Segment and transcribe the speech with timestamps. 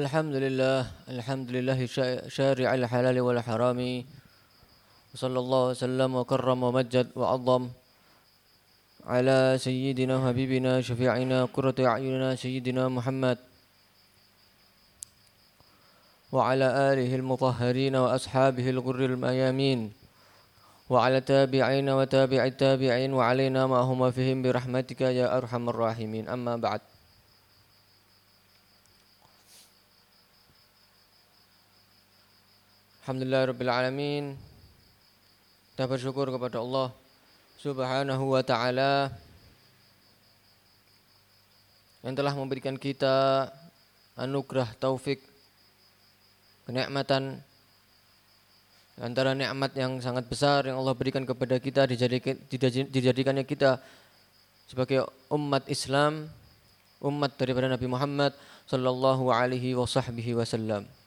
[0.00, 0.80] الحمد لله
[1.12, 1.78] الحمد لله
[2.32, 3.80] شارع الحلال والحرام.
[5.12, 7.62] وصلى الله وسلم وكرم ومجد وعظم
[9.04, 13.38] على سيدنا حبيبنا شفيعنا قرة أعيننا سيدنا محمد
[16.32, 19.80] وعلى آله المطهرين وأصحابه الغر الميامين
[20.90, 26.24] وعلى التابعين وتابع التابعين وعلينا ما هم فيهم برحمتك يا أرحم الراحمين.
[26.28, 26.80] أما بعد.
[33.10, 34.24] Alhamdulillah Rabbil Alamin.
[35.74, 36.94] Kita bersyukur kepada Allah
[37.58, 39.10] Subhanahu wa ta'ala
[42.06, 43.50] Yang telah memberikan kita
[44.14, 45.26] Anugerah taufik
[46.70, 47.42] Kenikmatan.
[49.02, 52.38] Antara nikmat yang sangat besar Yang Allah berikan kepada kita Dijadikan,
[52.94, 53.82] Dijadikannya kita
[54.70, 56.30] Sebagai umat Islam
[57.02, 58.38] Umat daripada Nabi Muhammad
[58.70, 60.99] Sallallahu alaihi wasallam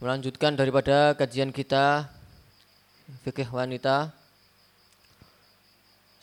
[0.00, 2.08] melanjutkan daripada kajian kita
[3.20, 4.08] fikih wanita.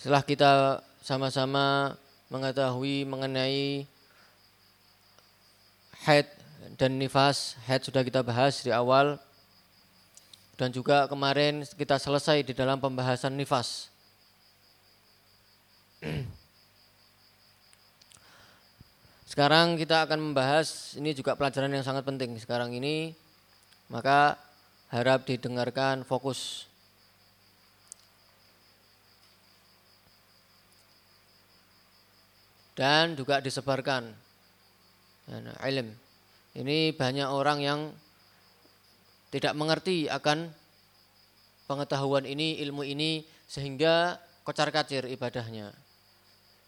[0.02, 1.94] Setelah kita sama-sama
[2.34, 3.86] mengetahui mengenai
[6.10, 6.26] haid
[6.74, 9.22] dan nifas haid sudah kita bahas di awal.
[10.58, 13.94] Dan juga kemarin kita selesai di dalam pembahasan nifas.
[19.30, 22.42] Sekarang kita akan membahas ini juga pelajaran yang sangat penting.
[22.42, 23.14] Sekarang ini
[23.88, 24.36] maka
[24.92, 26.68] harap didengarkan fokus.
[32.78, 34.14] Dan juga disebarkan
[35.34, 35.90] nah, ilm.
[36.54, 37.80] Ini banyak orang yang
[39.34, 40.54] tidak mengerti akan
[41.66, 45.74] pengetahuan ini, ilmu ini sehingga kocar-kacir ibadahnya.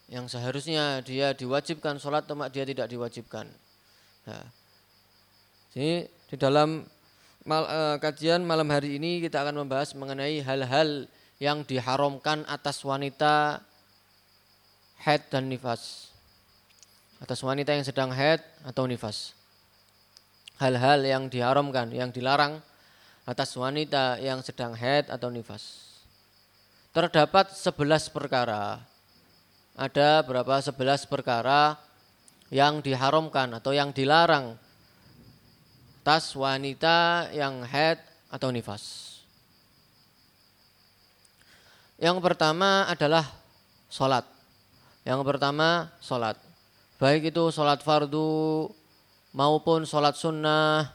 [0.09, 3.45] Yang seharusnya dia diwajibkan sholat, temak dia tidak diwajibkan.
[4.25, 4.45] Nah,
[5.73, 6.83] jadi di dalam
[7.47, 11.07] mal, uh, kajian malam hari ini kita akan membahas mengenai hal-hal
[11.39, 13.63] yang diharamkan atas wanita
[14.99, 16.11] head dan nifas.
[17.19, 19.35] Atas wanita yang sedang head atau nifas.
[20.59, 22.59] Hal-hal yang diharamkan, yang dilarang
[23.23, 25.95] atas wanita yang sedang head atau nifas.
[26.91, 28.83] Terdapat 11 perkara.
[29.79, 31.79] Ada berapa 11 perkara
[32.51, 34.59] yang diharamkan atau yang dilarang
[36.09, 38.01] atas wanita yang head
[38.33, 39.21] atau nifas.
[42.01, 43.29] Yang pertama adalah
[43.93, 44.25] sholat.
[45.05, 46.33] Yang pertama sholat.
[46.97, 48.65] Baik itu sholat fardu
[49.37, 50.89] maupun sholat sunnah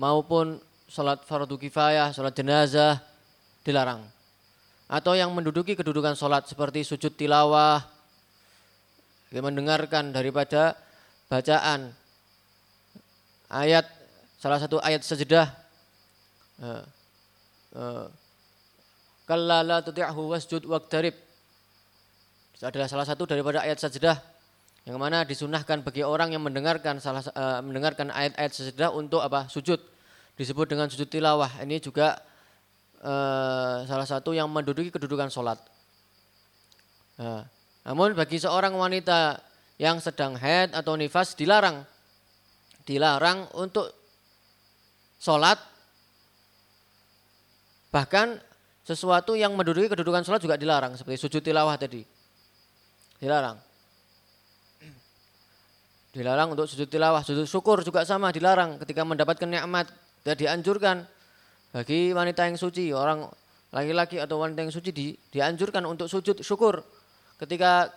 [0.00, 0.56] maupun
[0.88, 3.04] sholat fardu kifayah, sholat jenazah
[3.68, 4.00] dilarang.
[4.88, 7.84] Atau yang menduduki kedudukan sholat seperti sujud tilawah,
[9.28, 10.72] mendengarkan daripada
[11.28, 12.07] bacaan
[13.48, 13.88] ayat
[14.38, 15.48] salah satu ayat sejedah.
[16.58, 16.84] Uh,
[17.74, 18.06] uh,
[19.24, 21.16] kalla la tuti'hu wasjud waqtarib.
[22.58, 24.18] Adalah salah satu daripada ayat sajadah
[24.82, 29.46] yang mana disunahkan bagi orang yang mendengarkan salah uh, mendengarkan ayat-ayat sajadah untuk apa?
[29.46, 29.78] Sujud.
[30.38, 31.50] Disebut dengan sujud tilawah.
[31.62, 32.18] Ini juga
[32.98, 35.58] salah satu yang menduduki kedudukan sholat.
[37.86, 39.38] Namun bagi seorang wanita
[39.78, 41.86] yang sedang head atau nifas dilarang
[42.88, 43.92] dilarang untuk
[45.20, 45.60] sholat.
[47.92, 48.40] Bahkan
[48.88, 52.00] sesuatu yang menduduki kedudukan sholat juga dilarang seperti sujud tilawah tadi.
[53.20, 53.60] Dilarang.
[56.08, 59.92] Dilarang untuk sujud tilawah sujud syukur juga sama dilarang ketika mendapatkan nikmat
[60.24, 60.96] dan dianjurkan.
[61.68, 63.28] Bagi wanita yang suci orang
[63.68, 66.80] laki-laki atau wanita yang suci di, dianjurkan untuk sujud syukur.
[67.36, 67.92] Ketika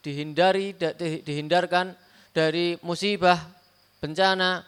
[0.00, 0.72] dihindari
[1.20, 1.92] dihindarkan
[2.32, 3.36] dari musibah
[4.02, 4.64] bencana,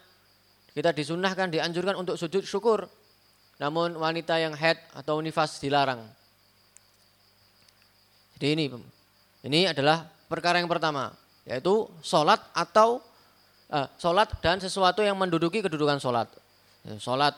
[0.72, 2.86] kita disunahkan, dianjurkan untuk sujud syukur.
[3.58, 5.98] Namun wanita yang head atau nifas dilarang.
[8.38, 8.64] Jadi ini,
[9.42, 11.10] ini adalah perkara yang pertama,
[11.42, 13.02] yaitu sholat atau
[13.74, 16.30] uh, sholat dan sesuatu yang menduduki kedudukan sholat.
[16.86, 17.34] Ya, sholat,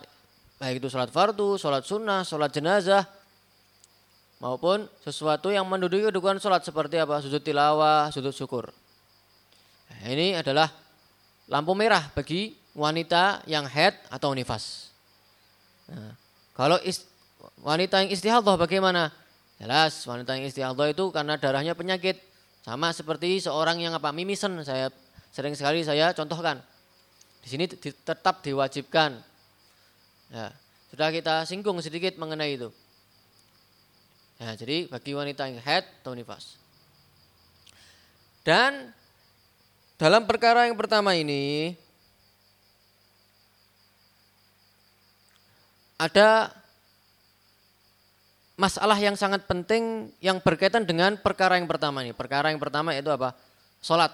[0.61, 3.09] baik itu sholat fardu, sholat sunnah, sholat jenazah,
[4.45, 8.69] maupun sesuatu yang menduduki kedudukan sholat seperti apa, sujud tilawah, sujud syukur.
[9.89, 10.69] Nah, ini adalah
[11.51, 14.95] lampu merah bagi wanita yang head atau nifas.
[15.91, 16.15] Nah,
[16.55, 17.11] kalau ist,
[17.67, 19.11] wanita yang istihadah bagaimana?
[19.59, 22.17] Jelas wanita yang istihadah itu karena darahnya penyakit.
[22.63, 24.55] Sama seperti seorang yang apa mimisen.
[24.63, 24.95] Saya
[25.35, 26.63] sering sekali saya contohkan.
[27.43, 29.19] Di sini tetap diwajibkan.
[30.31, 30.55] Ya,
[30.95, 32.71] sudah kita singgung sedikit mengenai itu.
[34.39, 36.57] Ya, jadi bagi wanita yang head atau nifas.
[38.41, 38.95] Dan
[40.01, 41.77] dalam perkara yang pertama ini
[46.01, 46.49] ada
[48.57, 52.17] masalah yang sangat penting yang berkaitan dengan perkara yang pertama ini.
[52.17, 53.37] Perkara yang pertama yaitu apa?
[53.85, 54.09] Salat.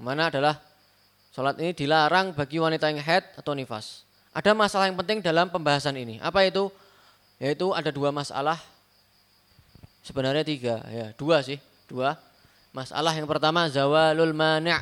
[0.00, 0.56] Mana adalah
[1.28, 4.08] salat ini dilarang bagi wanita yang head atau nifas.
[4.32, 6.16] Ada masalah yang penting dalam pembahasan ini.
[6.24, 6.72] Apa itu?
[7.36, 8.56] Yaitu ada dua masalah.
[10.00, 12.29] Sebenarnya tiga, ya dua sih, dua.
[12.70, 14.78] Masalah yang pertama zawalul mani'.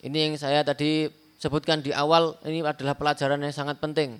[0.00, 4.16] Ini yang saya tadi sebutkan di awal, ini adalah pelajaran yang sangat penting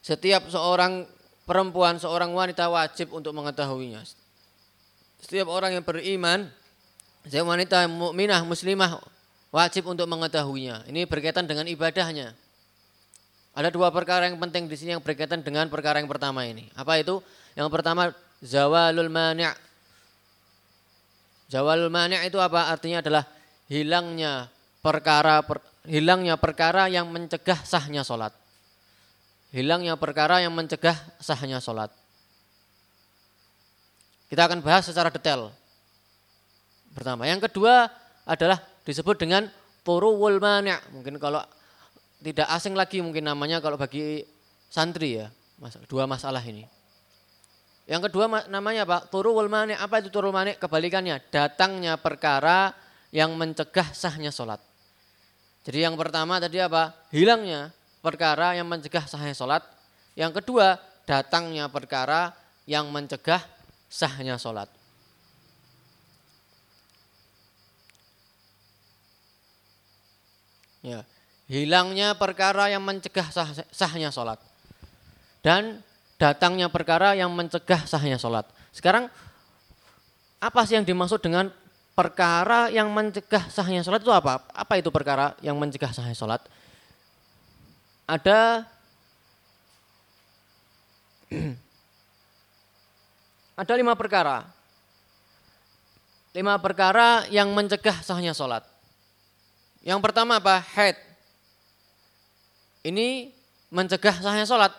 [0.00, 1.04] setiap seorang
[1.44, 4.00] perempuan, seorang wanita wajib untuk mengetahuinya.
[5.20, 6.48] Setiap orang yang beriman,
[7.28, 8.96] setiap wanita mukminah, muslimah
[9.52, 10.88] wajib untuk mengetahuinya.
[10.88, 12.32] Ini berkaitan dengan ibadahnya.
[13.52, 16.70] Ada dua perkara yang penting di sini yang berkaitan dengan perkara yang pertama ini.
[16.72, 17.20] Apa itu?
[17.52, 19.52] Yang pertama zawalul mani'.
[21.50, 22.72] Zawalul mani' itu apa?
[22.72, 23.24] Artinya adalah
[23.68, 24.48] hilangnya
[24.80, 28.34] perkara per, hilangnya perkara yang mencegah sahnya sholat
[29.54, 31.90] hilangnya perkara yang mencegah sahnya sholat.
[34.30, 35.50] Kita akan bahas secara detail.
[36.94, 37.90] Pertama, yang kedua
[38.26, 39.50] adalah disebut dengan
[39.82, 40.78] turuwul mani'.
[40.94, 41.42] Mungkin kalau
[42.22, 44.22] tidak asing lagi mungkin namanya kalau bagi
[44.70, 45.26] santri ya,
[45.90, 46.66] dua masalah ini.
[47.90, 49.74] Yang kedua namanya Pak, turuwul mani'.
[49.74, 50.54] Apa itu turul mani'?
[50.54, 52.70] Kebalikannya, datangnya perkara
[53.10, 54.62] yang mencegah sahnya sholat.
[55.66, 56.94] Jadi yang pertama tadi apa?
[57.10, 59.66] Hilangnya perkara yang mencegah sahnya sholat.
[60.14, 62.30] Yang kedua, datangnya perkara
[62.62, 63.42] yang mencegah
[63.90, 64.70] sahnya sholat.
[70.80, 71.04] Ya,
[71.50, 74.40] hilangnya perkara yang mencegah sah, sahnya sholat.
[75.44, 75.84] Dan
[76.20, 78.44] datangnya perkara yang mencegah sahnya sholat.
[78.76, 79.08] Sekarang,
[80.36, 81.48] apa sih yang dimaksud dengan
[81.96, 84.44] perkara yang mencegah sahnya sholat itu apa?
[84.52, 86.44] Apa itu perkara yang mencegah sahnya sholat?
[88.10, 88.66] ada
[93.62, 94.42] ada lima perkara.
[96.34, 98.66] Lima perkara yang mencegah sahnya sholat.
[99.82, 100.58] Yang pertama apa?
[100.74, 100.98] Head.
[102.82, 103.30] Ini
[103.70, 104.74] mencegah sahnya sholat.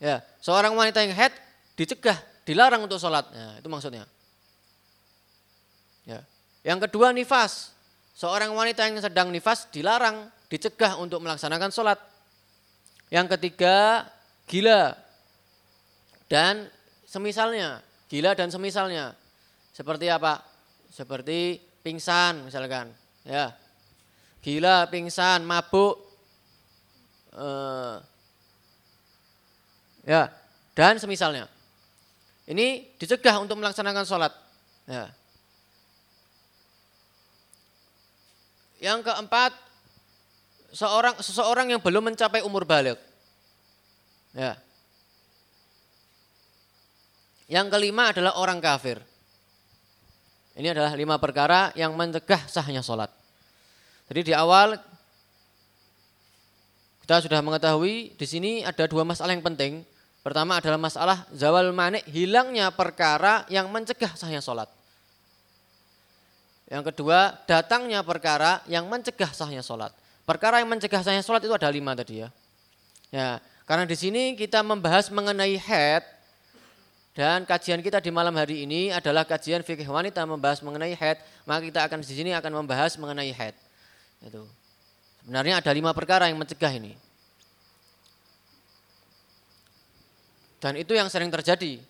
[0.00, 1.36] Ya, seorang wanita yang head
[1.76, 2.16] dicegah,
[2.48, 3.28] dilarang untuk sholat.
[3.36, 4.08] Ya, itu maksudnya.
[6.08, 6.24] Ya.
[6.64, 7.76] Yang kedua nifas.
[8.16, 12.00] Seorang wanita yang sedang nifas dilarang dicegah untuk melaksanakan sholat.
[13.12, 14.08] Yang ketiga,
[14.48, 14.96] gila
[16.30, 16.68] dan
[17.04, 19.12] semisalnya, gila dan semisalnya.
[19.70, 20.40] Seperti apa?
[20.90, 22.90] Seperti pingsan misalkan,
[23.24, 23.52] ya.
[24.40, 26.00] Gila, pingsan, mabuk,
[27.36, 28.00] uh,
[30.10, 30.26] ya,
[30.74, 31.46] dan semisalnya.
[32.50, 34.34] Ini dicegah untuk melaksanakan sholat.
[34.90, 35.06] Ya.
[38.82, 39.54] Yang keempat,
[40.74, 42.98] seorang seseorang yang belum mencapai umur balik.
[44.34, 44.58] Ya.
[47.46, 48.98] Yang kelima adalah orang kafir.
[50.58, 53.10] Ini adalah lima perkara yang mencegah sahnya sholat.
[54.10, 54.74] Jadi di awal
[57.06, 59.82] kita sudah mengetahui di sini ada dua masalah yang penting.
[60.20, 64.68] Pertama adalah masalah zawal manik, hilangnya perkara yang mencegah sahnya sholat.
[66.68, 69.90] Yang kedua, datangnya perkara yang mencegah sahnya sholat.
[70.28, 72.28] Perkara yang mencegah sahnya sholat itu ada lima tadi ya.
[73.10, 76.04] Ya, karena di sini kita membahas mengenai head
[77.16, 81.66] dan kajian kita di malam hari ini adalah kajian fikih wanita membahas mengenai head, maka
[81.66, 83.56] kita akan di sini akan membahas mengenai head.
[84.22, 84.46] Itu.
[85.24, 86.94] Sebenarnya ada lima perkara yang mencegah ini.
[90.60, 91.80] Dan itu yang sering terjadi.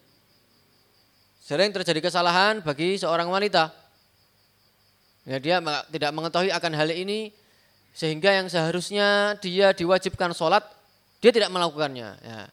[1.42, 3.74] Sering terjadi kesalahan bagi seorang wanita.
[5.26, 5.58] Ya, dia
[5.90, 7.34] tidak mengetahui akan hal ini
[7.90, 10.62] sehingga yang seharusnya dia diwajibkan sholat,
[11.18, 12.14] dia tidak melakukannya.
[12.22, 12.46] Ya.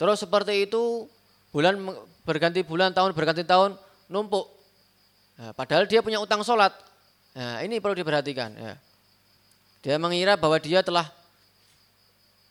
[0.00, 1.04] Terus seperti itu,
[1.52, 1.76] bulan
[2.24, 3.76] berganti bulan, tahun berganti tahun,
[4.08, 4.48] numpuk.
[5.36, 6.72] Ya, padahal dia punya utang sholat.
[7.36, 8.56] Ya, ini perlu diperhatikan.
[8.56, 8.74] Ya.
[9.84, 11.12] Dia mengira bahwa dia telah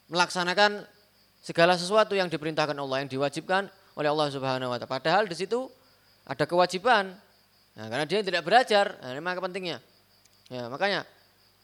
[0.09, 0.85] melaksanakan
[1.49, 3.65] segala sesuatu yang diperintahkan Allah, yang diwajibkan
[3.97, 4.93] oleh Allah Subhanahu wa taala.
[4.93, 5.65] Padahal di situ
[6.29, 7.09] ada kewajiban.
[7.73, 9.81] Nah, karena dia tidak belajar, nah, ini maka pentingnya.
[10.53, 11.09] Ya, makanya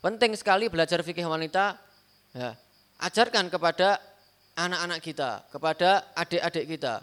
[0.05, 1.81] Penting sekali belajar fikih wanita.
[2.37, 2.53] Ya,
[3.01, 3.97] ajarkan kepada
[4.53, 7.01] anak-anak kita, kepada adik-adik kita.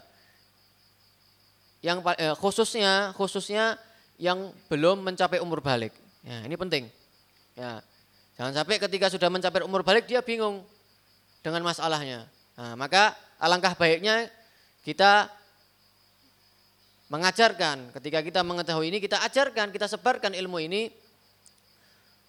[1.83, 3.75] Yang eh, khususnya khususnya
[4.15, 5.91] yang belum mencapai umur balik.
[6.23, 6.87] Ya, ini penting.
[7.59, 7.83] Ya.
[8.39, 10.63] Jangan sampai ketika sudah mencapai umur balik dia bingung
[11.43, 12.23] dengan masalahnya.
[12.53, 14.29] Nah, maka alangkah baiknya
[14.85, 15.29] kita
[17.09, 17.93] mengajarkan.
[17.93, 20.89] Ketika kita mengetahui ini, kita ajarkan, kita sebarkan ilmu ini.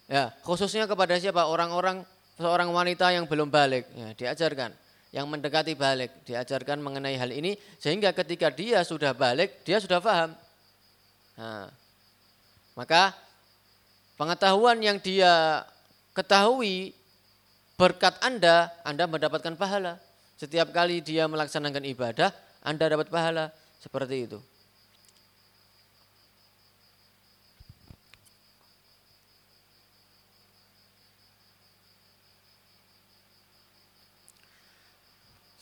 [0.05, 1.49] Ya, khususnya kepada siapa?
[1.49, 2.05] Orang-orang
[2.37, 4.73] seorang wanita yang belum balik, ya, diajarkan.
[5.15, 10.35] Yang mendekati balik, diajarkan mengenai hal ini sehingga ketika dia sudah balik, dia sudah paham.
[11.39, 11.71] Nah,
[12.75, 13.15] maka
[14.19, 15.63] pengetahuan yang dia
[16.11, 16.91] ketahui
[17.79, 20.04] berkat Anda, Anda mendapatkan pahala.
[20.35, 23.55] Setiap kali dia melaksanakan ibadah, Anda dapat pahala.
[23.79, 24.39] Seperti itu.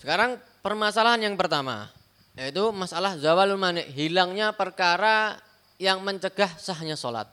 [0.04, 1.88] Sekarang permasalahan yang pertama,
[2.36, 5.40] yaitu masalah zawalul mani, hilangnya perkara
[5.80, 7.32] yang mencegah sahnya sholat.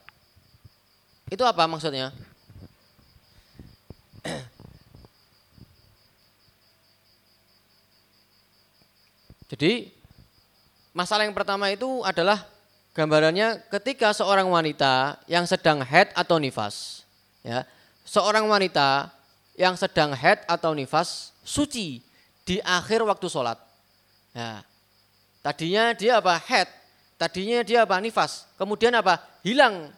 [1.26, 2.14] Itu apa maksudnya?
[9.50, 9.90] Jadi
[10.94, 12.46] masalah yang pertama itu adalah
[12.94, 17.02] gambarannya ketika seorang wanita yang sedang head atau nifas,
[17.42, 17.66] ya,
[18.06, 19.10] seorang wanita
[19.58, 21.98] yang sedang head atau nifas suci
[22.46, 23.58] di akhir waktu sholat.
[24.30, 24.62] Ya.
[25.42, 26.38] Tadinya dia apa?
[26.38, 26.68] Head.
[27.18, 27.98] Tadinya dia apa?
[27.98, 28.46] Nifas.
[28.56, 29.20] Kemudian apa?
[29.42, 29.92] Hilang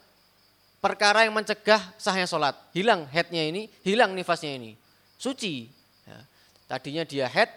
[0.82, 2.58] perkara yang mencegah sahnya sholat.
[2.74, 4.74] Hilang headnya ini, hilang nifasnya ini.
[5.20, 5.70] Suci.
[6.08, 6.18] Ya.
[6.66, 7.48] Tadinya dia head,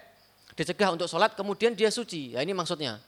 [0.56, 2.34] dicegah untuk sholat, kemudian dia suci.
[2.36, 3.00] Ya ini maksudnya.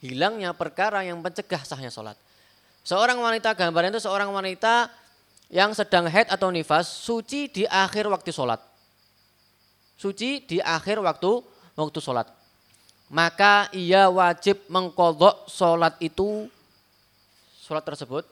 [0.00, 2.16] Hilangnya perkara yang mencegah sahnya sholat.
[2.84, 4.92] Seorang wanita, gambaran itu seorang wanita
[5.48, 8.60] yang sedang head atau nifas, suci di akhir waktu sholat
[9.96, 11.40] suci di akhir waktu
[11.74, 12.28] waktu sholat.
[13.08, 16.46] Maka ia wajib mengkodok sholat itu,
[17.64, 18.24] sholat tersebut.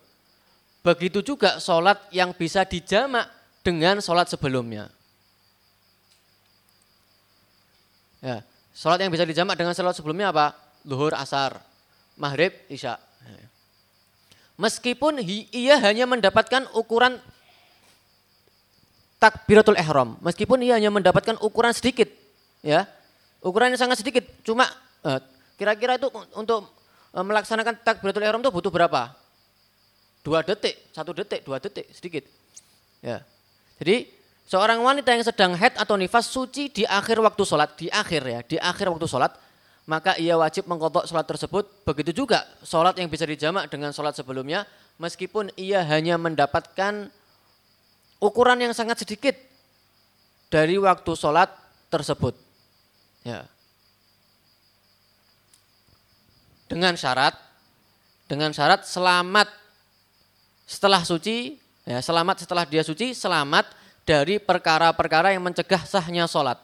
[0.84, 3.24] Begitu juga sholat yang bisa dijamak
[3.64, 4.92] dengan sholat sebelumnya.
[8.20, 8.40] Ya,
[8.74, 10.52] sholat yang bisa dijamak dengan sholat sebelumnya apa?
[10.84, 11.62] Luhur, asar,
[12.18, 12.98] maghrib, isya.
[14.54, 15.18] Meskipun
[15.50, 17.18] ia hanya mendapatkan ukuran
[19.18, 20.14] takbiratul ihram.
[20.22, 22.06] Meskipun ia hanya mendapatkan ukuran sedikit,
[22.60, 22.86] ya.
[23.42, 24.68] Ukurannya sangat sedikit, cuma
[25.04, 25.20] eh,
[25.58, 26.06] kira-kira itu
[26.38, 26.70] untuk
[27.16, 29.16] eh, melaksanakan takbiratul ihram itu butuh berapa?
[30.24, 32.24] Dua detik, satu detik, dua detik, sedikit.
[33.04, 33.20] Ya.
[33.76, 34.08] Jadi
[34.44, 38.40] seorang wanita yang sedang head atau nifas suci di akhir waktu sholat, di akhir ya,
[38.44, 39.32] di akhir waktu sholat,
[39.88, 41.64] maka ia wajib mengkodok sholat tersebut.
[41.84, 44.68] Begitu juga sholat yang bisa dijamak dengan sholat sebelumnya,
[45.00, 47.08] meskipun ia hanya mendapatkan
[48.20, 49.36] ukuran yang sangat sedikit
[50.52, 51.52] dari waktu sholat
[51.88, 52.36] tersebut.
[53.24, 53.48] Ya.
[56.68, 57.36] Dengan syarat,
[58.24, 59.48] dengan syarat selamat
[60.64, 66.60] setelah suci, ya, selamat setelah dia suci, selamat dari perkara-perkara yang mencegah sahnya sholat.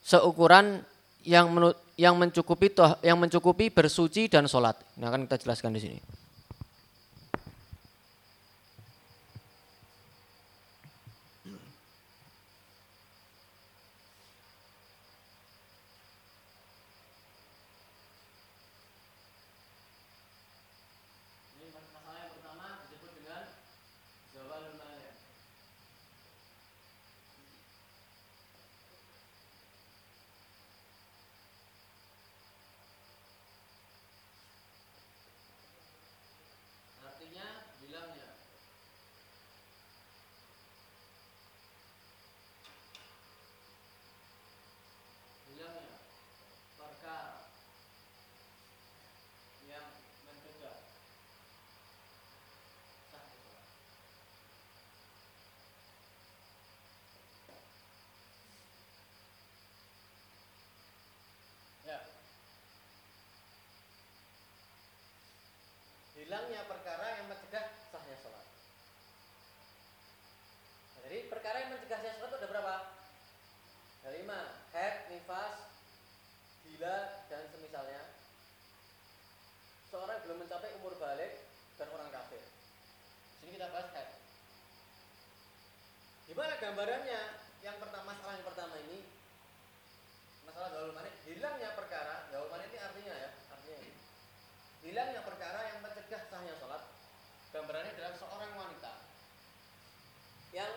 [0.00, 0.80] Seukuran
[1.24, 1.52] yang
[2.00, 2.72] yang mencukupi
[3.04, 4.80] yang mencukupi bersuci dan sholat.
[4.96, 6.00] Ini akan kita jelaskan di sini.
[66.28, 68.44] hilangnya perkara yang mencegah sahnya sholat.
[70.92, 72.74] Nah, jadi perkara yang mencegah sahnya sholat itu ada berapa?
[74.04, 74.40] Ada lima.
[74.76, 75.72] Head, nifas,
[76.68, 76.96] gila,
[77.32, 78.12] dan semisalnya.
[79.88, 81.48] Seorang belum mencapai umur balik
[81.80, 82.44] dan orang kafir.
[83.40, 84.12] Sini kita bahas head.
[86.28, 87.20] Gimana gambarannya?
[87.64, 89.00] Yang pertama, masalah yang pertama ini
[90.58, 93.92] masalah gaul manik hilangnya perkara gaul manik ini artinya ya artinya ini
[94.80, 96.82] hilangnya perkara yang mencegah sahnya sholat
[97.52, 98.92] gambarannya adalah seorang wanita
[100.56, 100.72] yang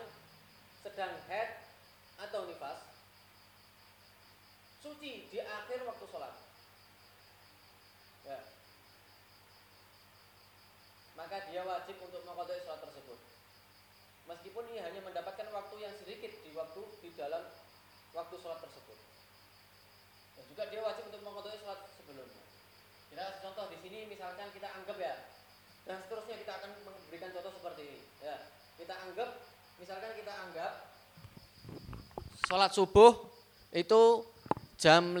[0.84, 1.64] sedang head
[2.20, 2.84] atau nifas
[4.84, 6.36] suci di akhir waktu sholat
[8.28, 8.38] ya.
[11.16, 13.18] maka dia wajib untuk mengkodok sholat tersebut
[14.30, 17.42] meskipun ia hanya mendapatkan waktu yang sedikit di waktu di dalam
[18.12, 18.98] waktu sholat tersebut
[20.36, 22.42] dan juga dia wajib untuk mengkodok sholat sebelumnya
[23.12, 25.12] Kita contoh di sini misalkan kita anggap ya,
[25.84, 28.00] dan seterusnya kita akan memberikan contoh seperti ini.
[28.24, 28.36] Ya,
[28.80, 29.28] kita anggap,
[29.76, 30.72] misalkan kita anggap
[32.48, 33.12] sholat subuh
[33.76, 34.24] itu
[34.80, 35.20] jam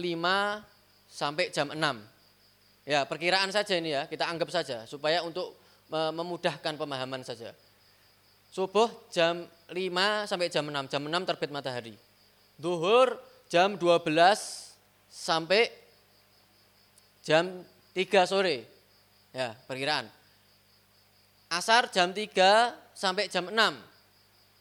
[1.04, 2.88] sampai jam 6.
[2.88, 5.52] Ya, perkiraan saja ini ya, kita anggap saja supaya untuk
[5.92, 7.52] memudahkan pemahaman saja.
[8.52, 11.96] Subuh jam 5 sampai jam 6, jam 6 terbit matahari.
[12.60, 13.16] Duhur
[13.48, 14.12] jam 12
[15.08, 15.72] sampai
[17.24, 17.64] jam
[17.96, 18.68] 3 sore.
[19.32, 20.04] Ya, perkiraan.
[21.48, 23.56] Asar jam 3 sampai jam 6.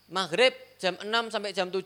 [0.07, 1.83] Maghrib jam 6 sampai jam 7.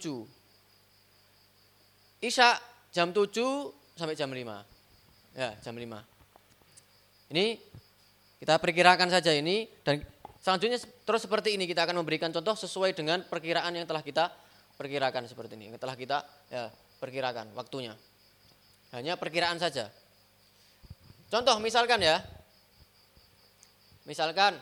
[2.21, 2.62] Isya
[2.93, 4.62] jam 7 sampai jam 5.
[5.33, 6.05] Ya, jam 5.
[7.33, 7.57] Ini
[8.38, 10.05] kita perkirakan saja ini dan
[10.46, 14.30] selanjutnya terus seperti ini kita akan memberikan contoh sesuai dengan perkiraan yang telah kita
[14.78, 15.74] perkirakan seperti ini.
[15.74, 16.18] Yang telah kita
[16.52, 17.96] ya, perkirakan waktunya.
[18.94, 19.90] Hanya perkiraan saja.
[21.32, 22.22] Contoh misalkan ya,
[24.06, 24.56] misalkan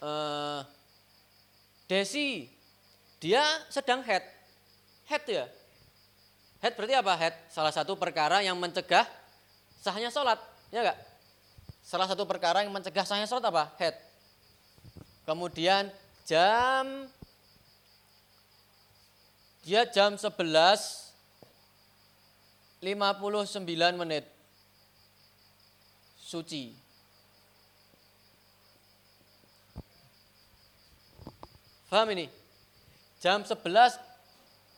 [0.00, 0.60] eh,
[1.86, 2.50] Desi
[3.22, 4.24] dia sedang head,
[5.06, 5.46] head ya.
[6.58, 7.14] Head berarti apa?
[7.14, 9.06] Head salah satu perkara yang mencegah
[9.78, 10.40] sahnya sholat,
[10.74, 10.98] ya enggak?
[11.86, 13.70] Salah satu perkara yang mencegah sahnya sholat apa?
[13.78, 13.94] Head.
[15.26, 15.90] Kemudian
[16.22, 17.10] jam
[19.66, 20.30] dia jam 11
[22.78, 23.66] 59
[23.98, 24.24] menit.
[26.22, 26.70] Suci.
[31.90, 32.30] Paham ini?
[33.18, 33.58] Jam 11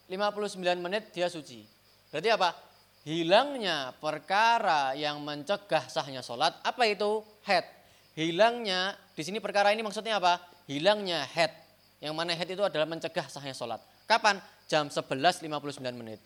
[0.09, 1.69] 59 menit dia suci.
[2.09, 2.57] Berarti apa?
[3.05, 7.25] Hilangnya perkara yang mencegah sahnya sholat, apa itu?
[7.45, 7.77] Head.
[8.18, 10.42] Hilangnya, di sini perkara ini maksudnya apa?
[10.66, 11.54] Hilangnya head.
[12.02, 13.78] Yang mana head itu adalah mencegah sahnya sholat.
[14.10, 14.42] Kapan?
[14.66, 15.46] Jam 11.59
[15.94, 16.18] menit.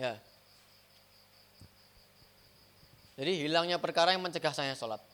[0.00, 0.16] Ya.
[3.20, 5.04] Jadi hilangnya perkara yang mencegah saya sholat.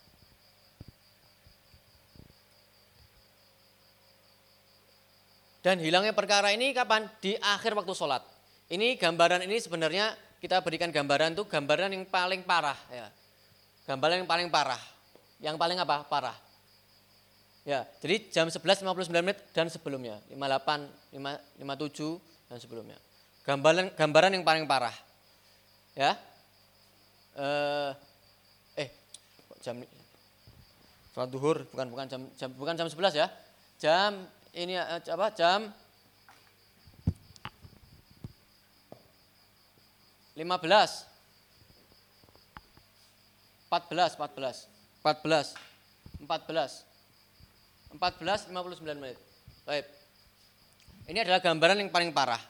[5.67, 7.11] Dan hilangnya perkara ini kapan?
[7.19, 8.23] Di akhir waktu sholat.
[8.71, 12.79] Ini gambaran ini sebenarnya kita berikan gambaran itu gambaran yang paling parah.
[12.95, 13.11] Ya.
[13.91, 14.96] Gambaran yang paling parah.
[15.41, 16.07] Yang paling apa?
[16.09, 16.37] Parah.
[17.67, 20.23] Ya, jadi jam 11.59 menit dan sebelumnya.
[20.31, 20.87] 58,
[21.19, 22.99] 5, 57 dan sebelumnya.
[23.43, 24.95] Gambaran gambaran yang paling parah.
[25.99, 26.15] Ya.
[27.35, 27.91] Eh,
[28.87, 28.89] eh
[29.61, 29.83] jam
[31.11, 33.27] sholat duhur bukan bukan jam, jam bukan jam 11 ya.
[33.83, 35.35] Jam ini eh, apa?
[35.35, 35.75] Jam
[40.39, 40.47] 15
[43.67, 44.76] 14 14
[45.07, 45.55] 14
[46.27, 46.83] 14
[47.95, 49.15] 14 59 menit.
[49.63, 49.87] Baik.
[51.07, 52.43] Ini adalah gambaran yang paling parah.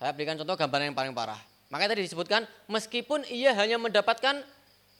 [0.00, 1.36] Saya berikan contoh gambaran yang paling parah.
[1.68, 4.40] Makanya tadi disebutkan meskipun ia hanya mendapatkan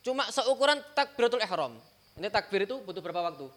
[0.05, 1.81] cuma seukuran takbiratul ihram.
[2.21, 3.49] Ini takbir itu butuh berapa waktu?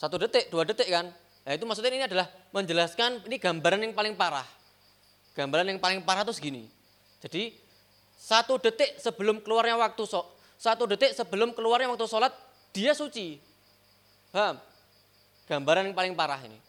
[0.00, 1.12] Satu detik, dua detik kan?
[1.44, 4.48] Nah itu maksudnya ini adalah menjelaskan ini gambaran yang paling parah.
[5.36, 6.64] Gambaran yang paling parah itu segini.
[7.20, 7.52] Jadi
[8.16, 10.08] satu detik sebelum keluarnya waktu
[10.60, 12.36] satu detik sebelum keluarnya waktu sholat
[12.76, 13.40] dia suci.
[14.28, 14.60] Paham?
[15.48, 16.60] Gambaran yang paling parah ini.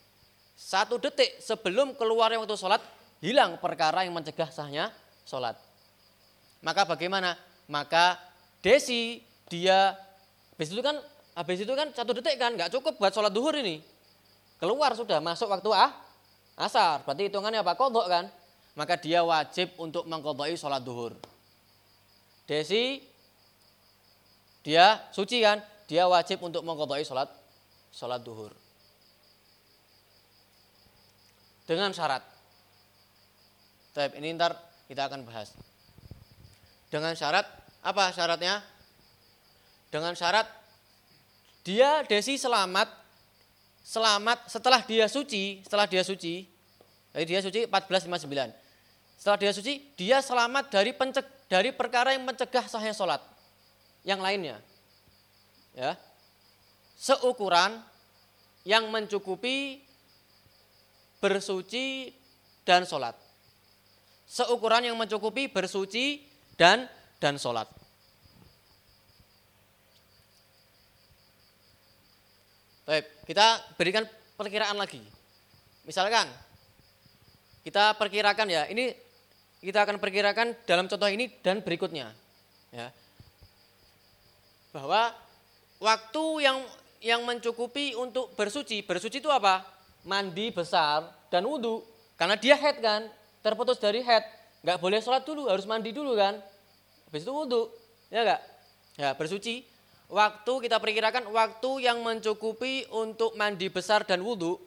[0.55, 2.79] Satu detik sebelum keluarnya waktu sholat
[3.19, 4.95] hilang perkara yang mencegah sahnya
[5.27, 5.59] sholat.
[6.63, 7.35] Maka bagaimana?
[7.67, 8.15] Maka
[8.61, 9.97] Desi dia
[10.53, 10.95] habis itu kan
[11.33, 13.83] habis itu kan satu detik kan nggak cukup buat sholat duhur ini.
[14.61, 15.91] Keluar sudah masuk waktu ah
[16.55, 17.03] asar.
[17.03, 17.75] Berarti hitungannya apa?
[17.75, 18.29] Kodok kan?
[18.77, 21.17] Maka dia wajib untuk mengkodoi sholat duhur.
[22.45, 23.10] Desi
[24.61, 25.61] dia suci kan?
[25.89, 27.27] Dia wajib untuk mengkodoi sholat
[27.91, 28.53] sholat duhur.
[31.65, 32.31] Dengan syarat
[33.91, 34.55] Baik, ini ntar
[34.87, 35.51] kita akan bahas.
[36.87, 37.43] Dengan syarat,
[37.83, 38.63] apa syaratnya?
[39.91, 40.47] Dengan syarat
[41.67, 42.87] dia Desi selamat,
[43.83, 46.47] selamat setelah dia suci, setelah dia suci,
[47.11, 49.19] jadi dia suci 1459.
[49.19, 53.19] Setelah dia suci, dia selamat dari penceg, dari perkara yang mencegah sahnya sholat.
[54.01, 54.57] Yang lainnya.
[55.77, 55.97] Ya.
[56.97, 57.81] Seukuran
[58.65, 59.81] yang mencukupi
[61.21, 62.13] bersuci
[62.65, 63.17] dan sholat
[64.31, 66.23] seukuran yang mencukupi bersuci
[66.55, 66.87] dan
[67.19, 67.67] dan sholat.
[72.87, 74.07] Baik, kita berikan
[74.39, 75.03] perkiraan lagi.
[75.83, 76.31] Misalkan
[77.67, 78.95] kita perkirakan ya, ini
[79.59, 82.15] kita akan perkirakan dalam contoh ini dan berikutnya.
[82.71, 82.87] Ya.
[84.71, 85.11] Bahwa
[85.79, 86.57] waktu yang
[87.01, 89.65] yang mencukupi untuk bersuci, bersuci itu apa?
[90.05, 91.81] Mandi besar dan wudhu.
[92.15, 93.09] Karena dia head kan,
[93.41, 94.21] terputus dari head,
[94.61, 96.37] nggak boleh sholat dulu, harus mandi dulu kan.
[97.09, 97.73] Habis itu wudhu,
[98.13, 98.41] ya enggak?
[99.01, 99.65] Ya, bersuci.
[100.11, 104.59] Waktu kita perkirakan waktu yang mencukupi untuk mandi besar dan wudhu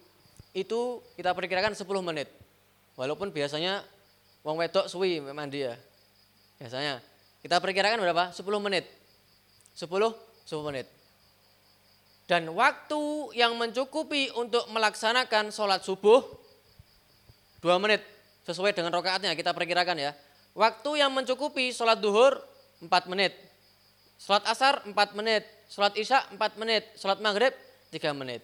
[0.57, 2.33] itu kita perkirakan 10 menit.
[2.97, 3.85] Walaupun biasanya
[4.40, 5.77] wong wedok suwi mandi ya.
[6.59, 6.99] Biasanya.
[7.45, 8.33] Kita perkirakan berapa?
[8.33, 8.88] 10 menit.
[9.75, 9.91] 10
[10.47, 10.87] 10 menit.
[12.25, 16.25] Dan waktu yang mencukupi untuk melaksanakan sholat subuh
[17.61, 18.01] 2 menit
[18.49, 20.13] sesuai dengan rokaatnya kita perkirakan ya.
[20.57, 22.41] Waktu yang mencukupi sholat duhur
[22.81, 23.37] 4 menit.
[24.17, 25.45] Sholat asar 4 menit.
[25.69, 26.89] Sholat isya 4 menit.
[26.97, 27.53] Sholat maghrib
[27.93, 28.41] 3 menit.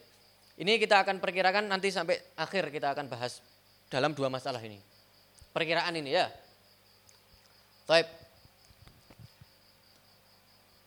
[0.61, 3.40] Ini kita akan perkirakan nanti sampai akhir kita akan bahas
[3.88, 4.77] dalam dua masalah ini.
[5.57, 6.29] Perkiraan ini ya.
[7.88, 8.19] Taib.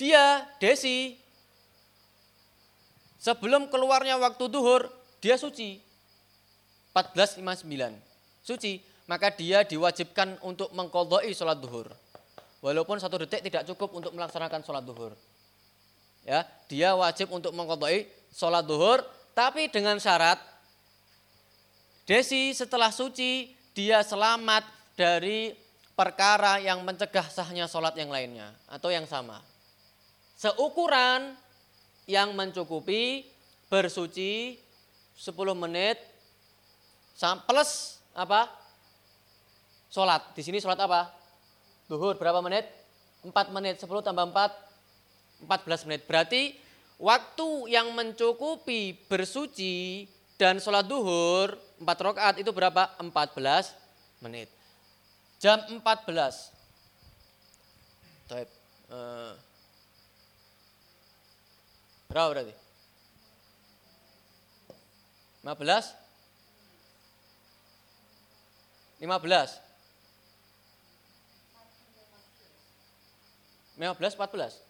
[0.03, 1.15] Dia, Desi,
[3.23, 4.91] sebelum keluarnya waktu duhur,
[5.23, 5.79] dia suci.
[6.91, 7.63] 14.59.
[8.43, 11.87] Suci, maka dia diwajibkan untuk mengkodoi sholat duhur.
[12.59, 15.15] Walaupun satu detik tidak cukup untuk melaksanakan sholat duhur.
[16.27, 18.03] Ya, dia wajib untuk mengkodoi
[18.35, 20.35] sholat duhur, tapi dengan syarat
[22.03, 24.67] Desi setelah suci dia selamat
[24.99, 25.55] dari
[25.95, 29.39] perkara yang mencegah sahnya sholat yang lainnya atau yang sama.
[30.43, 31.39] Seukuran
[32.03, 33.23] yang mencukupi
[33.71, 34.59] bersuci
[35.15, 35.95] 10 menit
[37.47, 38.51] plus apa?
[39.87, 40.35] Sholat.
[40.35, 41.15] Di sini sholat apa?
[41.87, 42.67] Duhur berapa menit?
[43.23, 43.79] 4 menit.
[43.79, 44.27] 10 tambah
[45.47, 46.03] 4, 14 menit.
[46.11, 46.59] Berarti
[46.99, 52.91] waktu yang mencukupi bersuci dan sholat duhur 4 rakaat itu berapa?
[52.99, 53.71] 14
[54.19, 54.51] menit.
[55.39, 55.79] Jam 14.
[58.27, 58.51] Taib.
[58.91, 59.39] Uh,
[62.13, 62.53] berapa berarti?
[65.41, 65.97] 15?
[69.01, 69.59] 15?
[73.81, 74.61] 15, 14?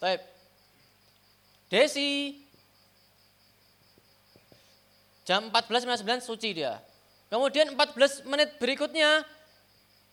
[0.00, 0.20] Baik.
[1.68, 2.40] Desi.
[5.28, 6.80] Jam 14.59 suci dia.
[7.28, 9.22] Kemudian 14 menit berikutnya,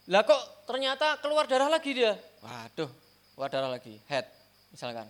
[0.08, 2.16] lah kok ternyata keluar darah lagi dia.
[2.40, 2.88] Waduh,
[3.36, 4.24] keluar darah lagi, head
[4.72, 5.08] misalkan.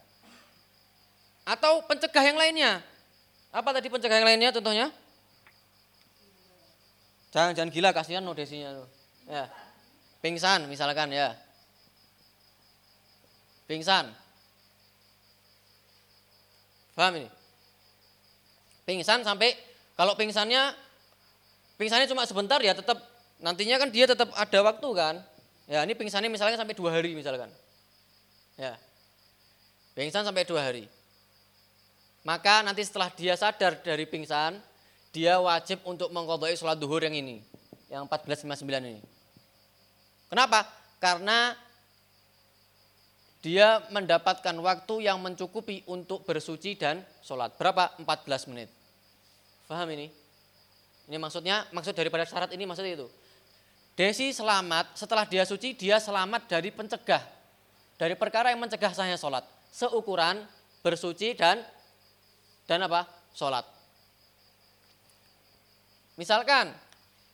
[1.45, 2.81] Atau pencegah yang lainnya.
[3.53, 4.89] Apa tadi pencegah yang lainnya contohnya?
[7.31, 8.87] Jangan jangan gila kasihan no desinya tuh.
[9.29, 9.45] Ya.
[10.19, 11.37] Pingsan misalkan ya.
[13.69, 14.09] Pingsan.
[16.97, 17.29] Paham ini?
[18.89, 19.53] Pingsan sampai
[19.93, 20.73] kalau pingsannya
[21.77, 22.97] pingsannya cuma sebentar ya tetap
[23.41, 25.15] nantinya kan dia tetap ada waktu kan.
[25.67, 27.51] Ya ini pingsannya misalnya sampai dua hari misalkan.
[28.55, 28.79] Ya.
[29.97, 30.85] Pingsan sampai dua hari.
[32.27, 34.59] Maka nanti setelah dia sadar dari pingsan,
[35.15, 37.39] dia wajib untuk mengkodoi sholat duhur yang ini.
[37.87, 39.01] Yang 1459 ini.
[40.27, 40.67] Kenapa?
[40.99, 41.55] Karena
[43.39, 47.55] dia mendapatkan waktu yang mencukupi untuk bersuci dan sholat.
[47.55, 47.95] Berapa?
[47.95, 48.67] 14 menit.
[49.71, 50.11] Faham ini?
[51.07, 53.07] Ini maksudnya, maksud daripada syarat ini maksudnya itu.
[53.97, 57.25] Desi selamat, setelah dia suci, dia selamat dari pencegah.
[57.97, 59.41] Dari perkara yang mencegah sahnya sholat.
[59.73, 60.45] Seukuran
[60.85, 61.65] bersuci dan
[62.69, 63.09] dan apa?
[63.33, 63.65] Sholat.
[66.13, 66.77] Misalkan,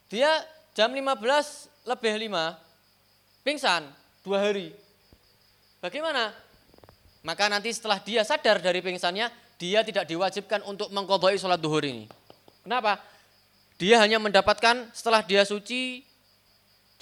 [0.08, 0.40] dia
[0.72, 2.56] jam 15 lebih 5,
[3.44, 3.84] pingsan,
[4.24, 4.72] dua hari.
[5.84, 6.32] Bagaimana?
[7.28, 9.28] Maka nanti setelah dia sadar dari pingsannya,
[9.60, 12.08] dia tidak diwajibkan untuk mengkodoi sholat duhur ini.
[12.64, 13.04] Kenapa?
[13.76, 16.13] Dia hanya mendapatkan setelah dia suci,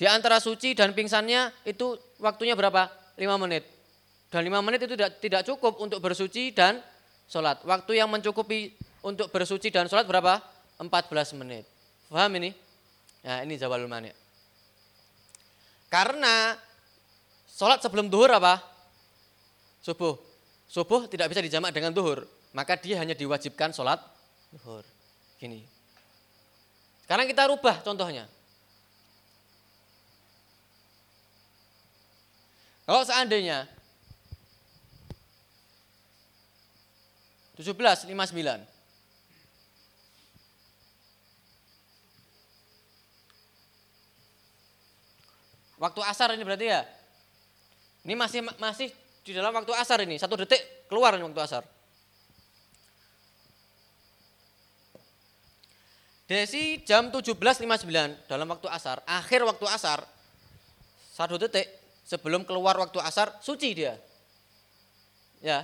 [0.02, 2.90] di antara suci dan pingsannya itu waktunya berapa?
[3.22, 3.70] 5 menit.
[4.34, 6.82] Dan 5 menit itu tidak, cukup untuk bersuci dan
[7.30, 7.62] sholat.
[7.62, 8.74] Waktu yang mencukupi
[9.06, 10.42] untuk bersuci dan sholat berapa?
[10.82, 11.70] 14 menit.
[12.10, 12.50] Paham ini?
[13.22, 14.10] Nah ini jawab mani.
[15.86, 16.58] Karena
[17.46, 18.58] sholat sebelum duhur apa?
[19.86, 20.18] subuh.
[20.66, 22.26] Subuh tidak bisa dijamak dengan duhur,
[22.58, 24.02] maka dia hanya diwajibkan sholat
[24.50, 24.82] duhur.
[25.38, 25.62] Gini.
[27.06, 28.26] Sekarang kita rubah contohnya.
[32.86, 33.70] Kalau seandainya
[37.62, 38.10] 17.59
[45.82, 46.86] Waktu asar ini berarti ya.
[48.06, 48.94] Ini masih masih
[49.26, 51.65] di dalam waktu asar ini, satu detik keluar waktu asar.
[56.30, 60.06] Desi jam 17.59 dalam waktu asar, akhir waktu asar,
[61.17, 61.81] satu detik
[62.12, 63.95] sebelum keluar waktu asar, suci dia.
[65.39, 65.63] Ya.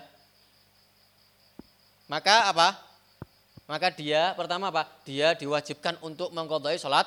[2.07, 2.79] Maka apa?
[3.67, 4.88] Maka dia pertama apa?
[5.03, 7.03] Dia diwajibkan untuk mengkodoi sholat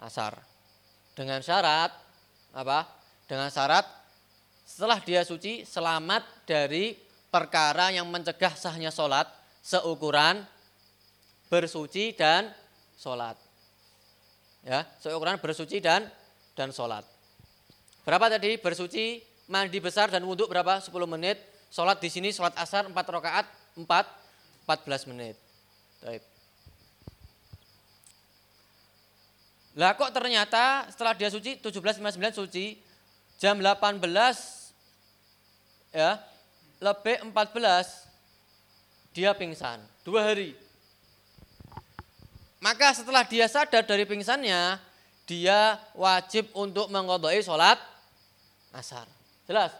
[0.00, 0.40] asar.
[1.12, 1.92] Dengan syarat
[2.56, 2.88] apa?
[3.28, 3.84] Dengan syarat
[4.64, 6.96] setelah dia suci selamat dari
[7.28, 9.28] perkara yang mencegah sahnya sholat
[9.60, 10.48] seukuran
[11.52, 12.48] bersuci dan
[12.96, 13.36] sholat.
[14.64, 16.08] Ya, seukuran bersuci dan
[16.56, 17.11] dan sholat.
[18.02, 20.82] Berapa tadi bersuci, mandi besar dan wudhu berapa?
[20.82, 21.38] 10 menit.
[21.72, 23.46] Sholat di sini sholat asar 4 rakaat
[23.78, 23.86] 4
[24.66, 25.36] 14 menit.
[26.02, 26.22] Baik.
[29.72, 32.76] Lah kok ternyata setelah dia suci 17.59 suci
[33.40, 34.04] jam 18
[35.96, 36.20] ya
[36.76, 40.56] lebih 14 dia pingsan dua hari.
[42.62, 44.78] Maka setelah dia sadar dari pingsannya,
[45.26, 47.74] dia wajib untuk mengkodoi sholat
[48.72, 49.06] asar.
[49.46, 49.72] Jelas?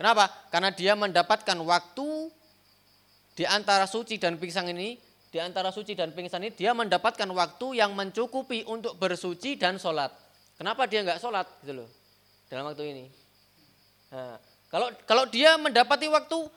[0.00, 0.32] Kenapa?
[0.48, 2.32] Karena dia mendapatkan waktu
[3.36, 4.96] di antara suci dan pingsan ini
[5.30, 10.10] di antara suci dan pingsan ini dia mendapatkan waktu yang mencukupi untuk bersuci dan sholat.
[10.58, 11.88] Kenapa dia nggak sholat gitu loh
[12.50, 13.04] dalam waktu ini?
[14.10, 14.36] Nah,
[14.68, 16.50] kalau kalau dia mendapati waktu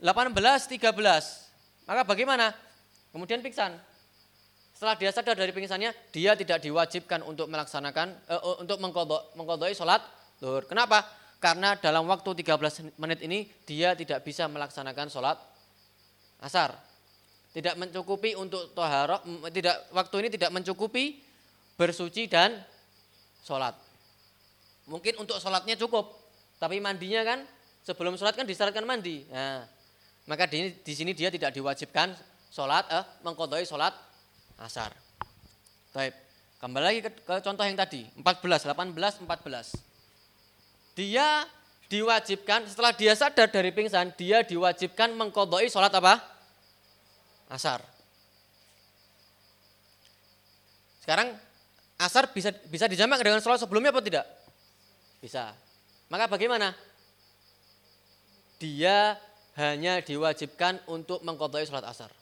[0.00, 2.54] 18, 13, maka bagaimana?
[3.10, 3.74] Kemudian pingsan.
[4.72, 10.00] Setelah dia sadar dari pingsannya, dia tidak diwajibkan untuk melaksanakan uh, untuk mengkodok, mengkodoi sholat
[10.40, 10.64] Luhur.
[10.66, 11.04] Kenapa?
[11.40, 15.40] Karena dalam waktu 13 menit ini dia tidak bisa melaksanakan sholat
[16.40, 16.76] asar
[17.50, 19.18] tidak mencukupi untuk toharo,
[19.50, 21.18] tidak waktu ini tidak mencukupi
[21.74, 22.54] bersuci dan
[23.42, 23.74] sholat.
[24.86, 26.14] Mungkin untuk sholatnya cukup,
[26.62, 27.38] tapi mandinya kan
[27.82, 29.26] sebelum sholat kan disyaratkan mandi.
[29.26, 29.66] Nah,
[30.30, 32.14] maka di, di sini dia tidak diwajibkan
[32.54, 33.98] sholat, eh, mengkodoi sholat
[34.62, 34.94] asar.
[35.90, 36.14] Baik,
[36.62, 39.89] kembali lagi ke, ke contoh yang tadi, 14, 18, 14.
[41.00, 41.48] Dia
[41.88, 46.20] diwajibkan, setelah dia sadar dari pingsan, dia diwajibkan mengkodoi sholat apa?
[47.48, 47.80] asar.
[51.00, 51.34] Sekarang
[51.96, 54.28] asar bisa bisa dijamak dengan sholat sebelumnya apa tidak?
[55.24, 55.56] Bisa.
[56.12, 56.76] Maka bagaimana?
[58.60, 59.16] Dia
[59.56, 62.12] hanya diwajibkan untuk mengkodoi sholat asar.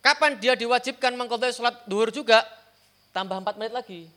[0.00, 2.40] Kapan dia diwajibkan mengkodoi sholat duhur juga?
[3.12, 4.08] Tambah 4 menit lagi.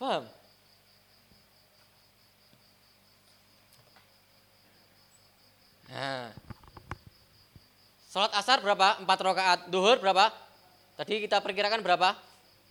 [0.00, 0.24] Paham?
[5.94, 6.34] Nah,
[8.14, 9.02] Sholat asar berapa?
[9.02, 9.60] Empat rakaat.
[9.74, 10.30] Duhur berapa?
[10.94, 12.14] Tadi kita perkirakan berapa?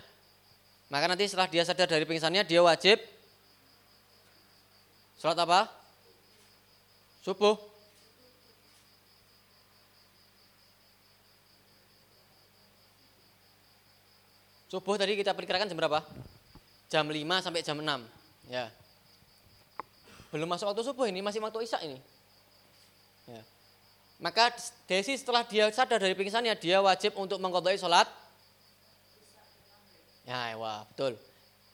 [0.93, 3.03] Maka nanti setelah dia sadar dari pingsannya dia wajib
[5.19, 5.78] sholat apa?
[7.29, 7.61] Subuh.
[14.73, 16.01] Subuh tadi kita perkirakan jam berapa?
[16.89, 17.85] Jam 5 sampai jam 6.
[18.49, 18.73] Ya.
[20.33, 22.01] Belum masuk waktu subuh ini, masih waktu isya ini.
[23.29, 23.45] Ya.
[24.25, 24.49] Maka
[24.89, 28.09] Desi setelah dia sadar dari pingsannya, dia wajib untuk mengkodoi sholat.
[30.25, 31.21] Ya, wah, betul.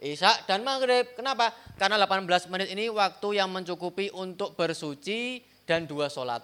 [0.02, 1.14] Isya dan maghrib.
[1.14, 1.54] Kenapa?
[1.78, 6.42] Karena 18 menit ini waktu yang mencukupi untuk bersuci dan dua sholat.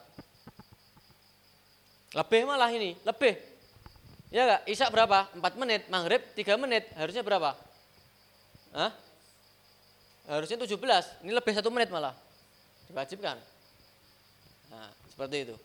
[2.10, 3.38] Lebih malah ini, lebih.
[4.30, 4.62] Ya enggak?
[4.66, 5.26] Isya berapa?
[5.34, 6.86] 4 menit, maghrib 3 menit.
[6.94, 7.54] Harusnya berapa?
[8.74, 8.90] Hah?
[10.30, 11.26] Harusnya 17.
[11.26, 12.14] Ini lebih satu menit malah.
[12.86, 13.38] Diwajibkan.
[14.70, 15.56] Nah, seperti itu.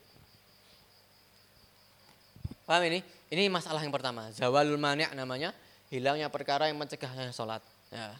[2.65, 3.05] Paham ini?
[3.29, 4.33] Ini masalah yang pertama.
[4.33, 5.53] Zawalul mani' namanya.
[5.93, 7.61] Hilangnya perkara yang mencegahnya sholat.
[7.95, 8.11] Ya.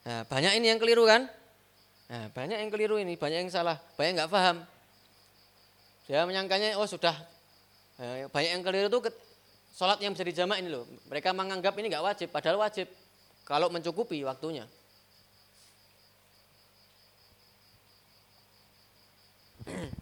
[0.00, 1.28] Nah, banyak ini yang keliru kan?
[2.08, 4.64] Nah, banyak yang keliru ini, banyak yang salah, banyak nggak paham.
[6.08, 7.12] Dia menyangkanya, oh sudah,
[8.00, 9.12] eh, banyak yang keliru itu
[9.76, 10.88] sholat yang bisa dijamak ini loh.
[11.12, 12.88] Mereka menganggap ini nggak wajib, padahal wajib.
[13.44, 14.64] Kalau mencukupi waktunya.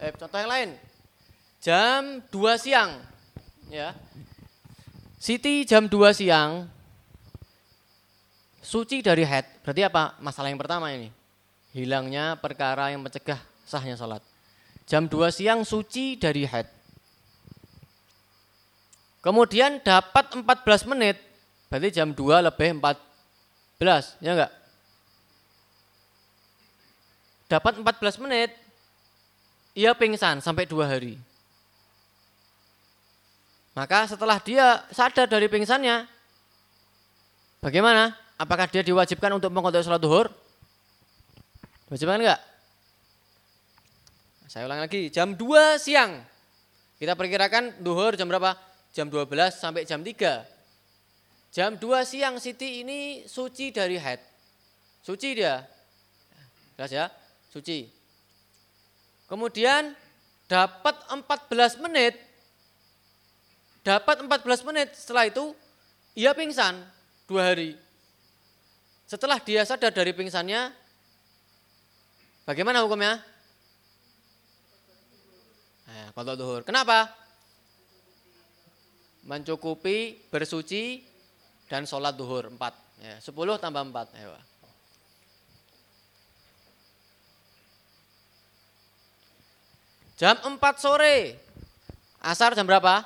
[0.00, 0.70] Eh, contoh yang lain.
[1.60, 3.04] Jam 2 siang.
[3.68, 3.92] Ya.
[5.20, 6.64] Siti jam 2 siang
[8.64, 9.44] suci dari head.
[9.60, 10.16] Berarti apa?
[10.24, 11.12] Masalah yang pertama ini.
[11.76, 13.36] Hilangnya perkara yang mencegah
[13.68, 14.24] sahnya sholat.
[14.88, 16.64] Jam 2 siang suci dari head.
[19.20, 21.20] Kemudian dapat 14 menit.
[21.68, 24.16] Berarti jam 2 lebih 14.
[24.24, 24.52] Ya enggak?
[27.52, 28.50] Dapat 14 menit
[29.80, 31.16] ia pingsan sampai dua hari.
[33.72, 36.04] Maka setelah dia sadar dari pingsannya,
[37.64, 38.12] bagaimana?
[38.36, 40.28] Apakah dia diwajibkan untuk mengkodok sholat duhur?
[41.88, 42.40] Diwajibkan enggak?
[44.50, 46.20] Saya ulang lagi, jam 2 siang.
[47.00, 48.58] Kita perkirakan duhur jam berapa?
[48.90, 50.44] Jam 12 sampai jam 3.
[51.54, 54.18] Jam 2 siang Siti ini suci dari head.
[55.00, 55.62] Suci dia.
[56.74, 57.06] Jelas ya?
[57.48, 57.99] Suci.
[59.30, 59.94] Kemudian
[60.50, 62.18] dapat 14 menit.
[63.86, 65.54] Dapat 14 menit setelah itu
[66.18, 66.82] ia pingsan
[67.30, 67.78] dua hari.
[69.06, 70.74] Setelah dia sadar dari pingsannya,
[72.42, 73.22] bagaimana hukumnya?
[75.86, 76.62] Nah, kalau duhur.
[76.66, 77.10] Kenapa?
[79.26, 81.06] Mencukupi, bersuci,
[81.70, 82.74] dan sholat duhur empat.
[82.98, 84.10] Ya, 10 tambah 4.
[84.18, 84.34] Ya,
[90.20, 91.40] Jam 4 sore.
[92.20, 93.00] Asar jam berapa?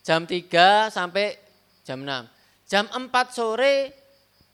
[0.00, 1.36] Jam 3 sampai
[1.84, 2.08] jam 6.
[2.64, 3.92] Jam 4 sore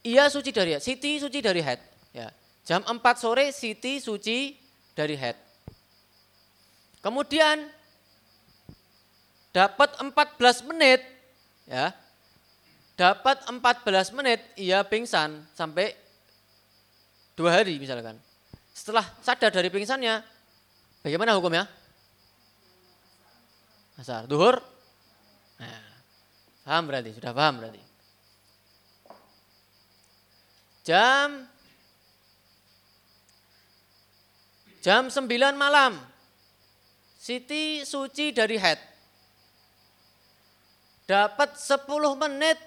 [0.03, 0.83] ia suci dari head.
[0.83, 1.79] Siti suci dari head.
[2.11, 2.35] Ya.
[2.67, 4.59] Jam 4 sore Siti suci
[4.99, 5.39] dari head.
[7.07, 7.71] Kemudian
[9.55, 11.07] dapat 14 menit
[11.71, 11.95] ya.
[12.99, 15.95] Dapat 14 menit ia pingsan sampai
[17.39, 18.19] dua hari misalkan.
[18.75, 20.19] Setelah sadar dari pingsannya,
[21.07, 21.82] bagaimana hukumnya?
[24.03, 24.27] Asar.
[24.27, 24.59] Duhur?
[25.63, 25.87] Nah,
[26.67, 27.83] paham berarti, sudah paham berarti.
[30.83, 31.47] Jam
[34.83, 35.95] jam 9 malam.
[37.23, 38.83] Siti suci dari head.
[41.07, 41.87] Dapat 10
[42.19, 42.59] menit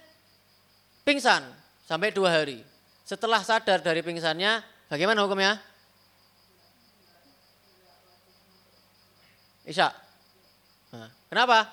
[1.04, 1.44] pingsan
[1.84, 2.64] sampai dua hari.
[3.04, 5.60] Setelah sadar dari pingsannya, bagaimana hukumnya?
[9.68, 10.05] Isya.
[11.30, 11.68] Kenapa?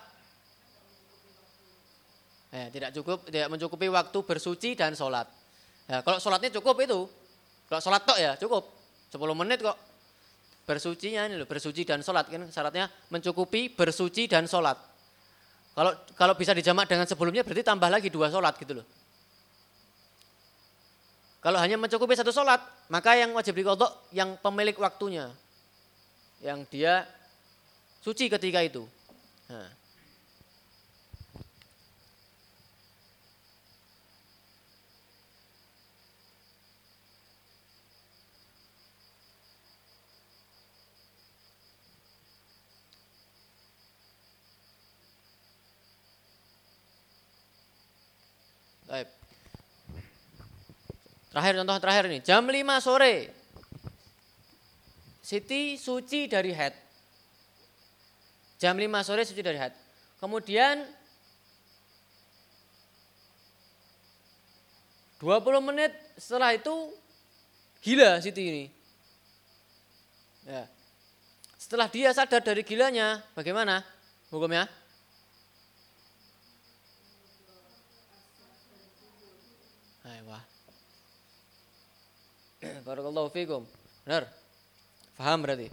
[2.53, 5.25] Ya, tidak cukup, tidak mencukupi waktu bersuci dan sholat.
[5.89, 7.09] Ya, kalau sholatnya cukup itu,
[7.69, 8.69] kalau sholat tok ya cukup,
[9.09, 9.77] 10 menit kok.
[10.63, 14.79] Bersucinya ini loh, bersuci dan sholat kan syaratnya mencukupi bersuci dan sholat.
[15.75, 18.87] Kalau kalau bisa dijamak dengan sebelumnya berarti tambah lagi dua sholat gitu loh.
[21.43, 25.35] Kalau hanya mencukupi satu sholat, maka yang wajib dikodok yang pemilik waktunya.
[26.39, 26.95] Yang dia
[27.99, 28.87] suci ketika itu.
[48.93, 49.09] Baik.
[51.33, 53.33] Terakhir contoh terakhir ini, jam 5 sore.
[55.25, 56.92] Siti suci dari head.
[58.63, 59.75] Jam 5 sore suci dari head.
[60.23, 60.87] Kemudian
[65.19, 66.71] 20 menit setelah itu
[67.83, 68.65] gila Siti ini.
[70.47, 70.71] Ya.
[71.59, 73.83] Setelah dia sadar dari gilanya, bagaimana
[74.31, 74.71] hukumnya?
[82.87, 83.67] Barakallahu fikum.
[84.07, 84.31] Benar?
[85.19, 85.67] Faham berarti?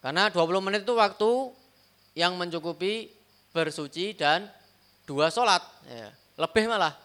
[0.00, 1.30] Karena 20 menit itu waktu
[2.16, 3.12] yang mencukupi
[3.52, 4.48] bersuci dan
[5.04, 5.60] dua sholat.
[5.84, 6.08] Ya.
[6.40, 6.96] Lebih malah.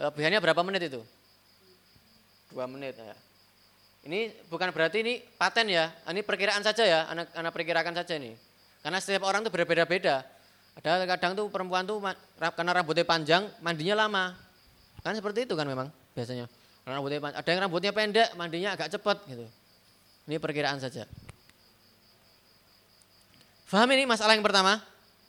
[0.00, 1.04] Lebihannya berapa menit itu?
[2.48, 3.12] Dua menit ya.
[4.08, 8.32] Ini bukan berarti ini paten ya, ini perkiraan saja ya, anak anak perkirakan saja ini.
[8.80, 10.24] Karena setiap orang itu berbeda-beda.
[10.78, 11.98] Ada kadang tuh perempuan tuh
[12.38, 14.38] karena rambutnya panjang, mandinya lama.
[15.02, 16.46] Kan seperti itu kan memang biasanya.
[16.88, 19.44] Rambutnya ada yang rambutnya pendek, mandinya agak cepat gitu.
[20.30, 21.04] Ini perkiraan saja.
[23.68, 24.80] Faham ini masalah yang pertama?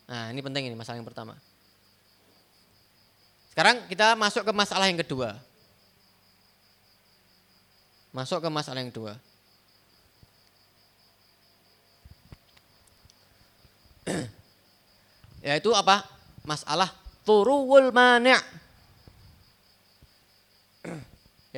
[0.07, 1.35] Nah, ini penting ini masalah yang pertama.
[3.51, 5.35] Sekarang kita masuk ke masalah yang kedua.
[8.15, 9.19] Masuk ke masalah yang kedua.
[15.43, 16.07] Yaitu apa?
[16.47, 16.95] Masalah
[17.27, 18.39] turuwul mani'.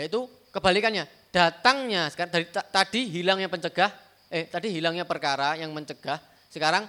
[0.01, 3.93] Yaitu kebalikannya, datangnya sekarang dari tadi hilangnya pencegah,
[4.33, 6.83] eh tadi hilangnya perkara yang mencegah, sekarang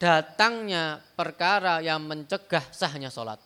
[0.00, 3.36] datangnya perkara yang mencegah sahnya sholat.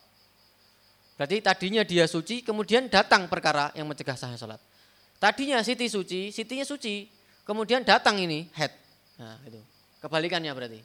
[1.18, 4.62] Berarti tadinya dia suci, kemudian datang perkara yang mencegah sahnya sholat.
[5.18, 7.10] Tadinya Siti suci, Sitinya suci,
[7.42, 8.70] kemudian datang ini head.
[9.18, 9.58] Nah, itu.
[9.98, 10.80] Kebalikannya berarti.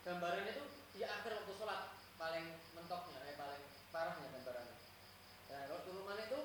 [0.05, 1.81] gambarannya itu di akhir waktu sholat
[2.21, 2.45] paling
[2.77, 4.77] mentoknya, eh, paling parahnya gambarannya.
[5.49, 6.39] Nah, kalau turunan itu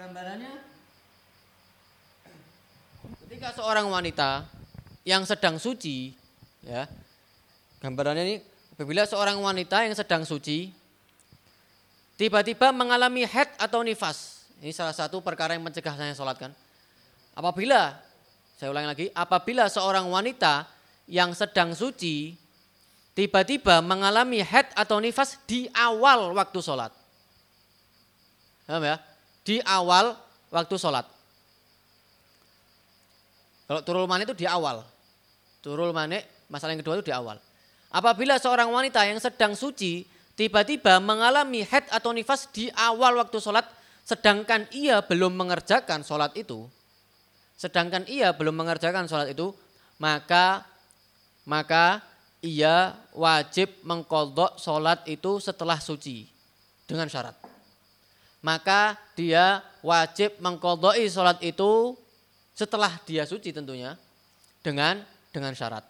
[0.00, 0.54] gambarannya
[3.28, 4.48] ketika seorang wanita
[5.04, 6.16] yang sedang suci,
[6.64, 6.88] ya,
[7.84, 8.36] gambarannya ini
[8.72, 10.72] apabila seorang wanita yang sedang suci
[12.16, 16.52] tiba-tiba mengalami head atau nifas, ini salah satu perkara yang mencegah saya sholat kan.
[17.36, 18.00] Apabila,
[18.56, 20.64] saya ulangi lagi, apabila seorang wanita
[21.12, 22.40] yang sedang suci
[23.12, 26.92] tiba-tiba mengalami head atau nifas di awal waktu sholat.
[28.64, 29.09] Paham ya?
[29.46, 30.14] Di awal
[30.52, 31.06] waktu sholat.
[33.70, 34.82] Kalau turul manik itu di awal.
[35.62, 37.38] Turul manik, masalah yang kedua itu di awal.
[37.90, 43.66] Apabila seorang wanita yang sedang suci tiba-tiba mengalami head atau nifas di awal waktu sholat,
[44.06, 46.66] sedangkan ia belum mengerjakan sholat itu,
[47.58, 49.54] sedangkan ia belum mengerjakan sholat itu,
[49.98, 50.66] maka
[51.46, 51.98] maka
[52.40, 56.24] ia wajib mengkodok sholat itu setelah suci
[56.86, 57.39] dengan syarat.
[58.40, 61.92] Maka dia wajib mengkodoi sholat itu
[62.56, 63.96] setelah dia suci tentunya
[64.64, 65.89] dengan dengan syarat.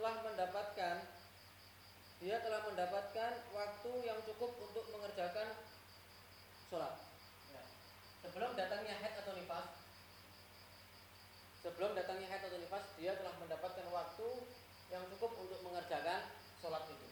[0.00, 0.96] telah mendapatkan
[2.24, 5.60] dia telah mendapatkan waktu yang cukup untuk mengerjakan
[6.72, 6.96] sholat.
[7.52, 7.64] Ya.
[8.24, 9.68] Sebelum datangnya head atau nifas,
[11.60, 14.28] sebelum datangnya head atau nifas, dia telah mendapatkan waktu
[14.88, 16.32] yang cukup untuk mengerjakan
[16.64, 17.09] sholat itu.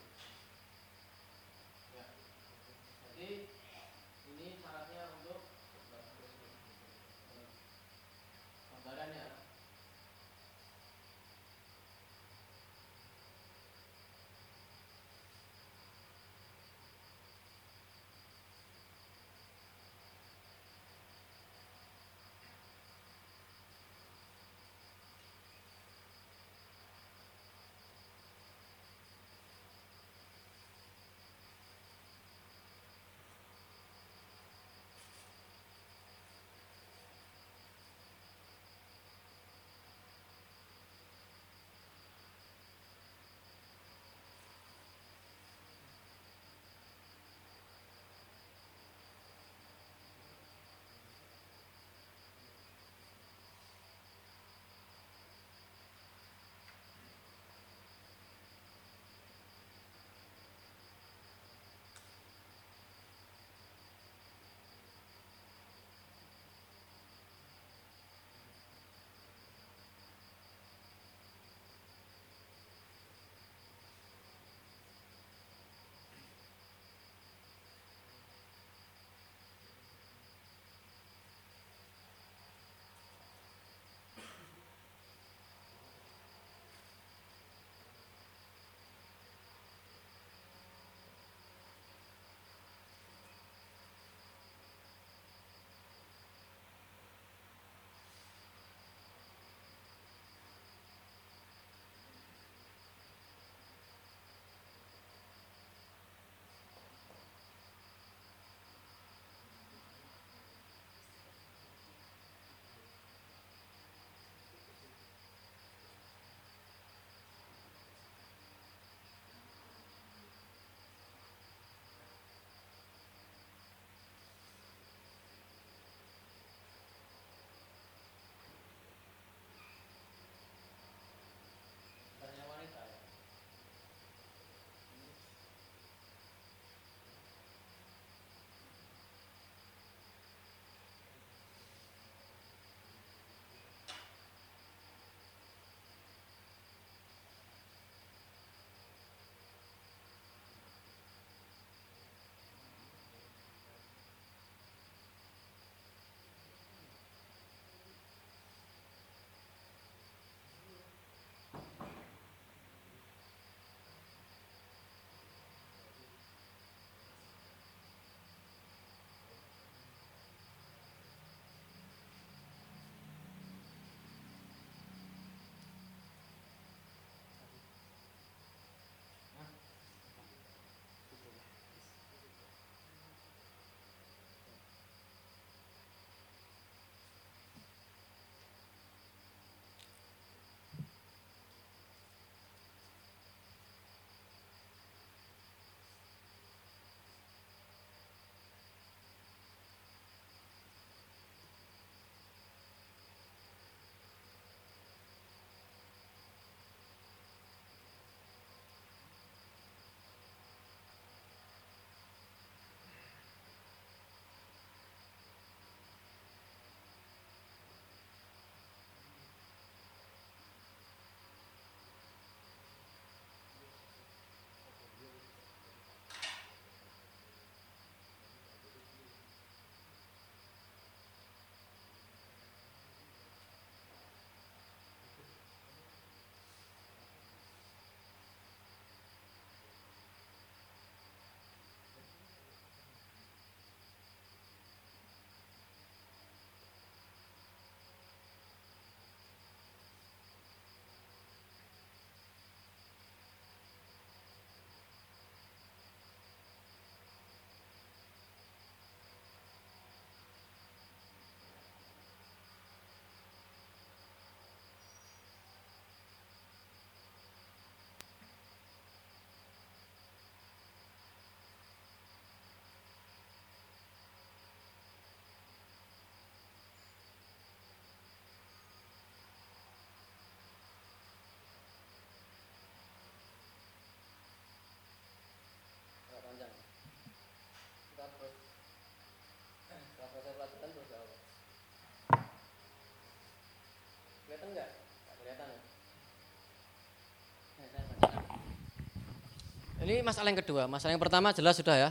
[299.89, 300.68] Ini masalah yang kedua.
[300.68, 301.91] Masalah yang pertama jelas sudah ya.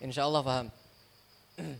[0.00, 0.66] Insya Allah paham.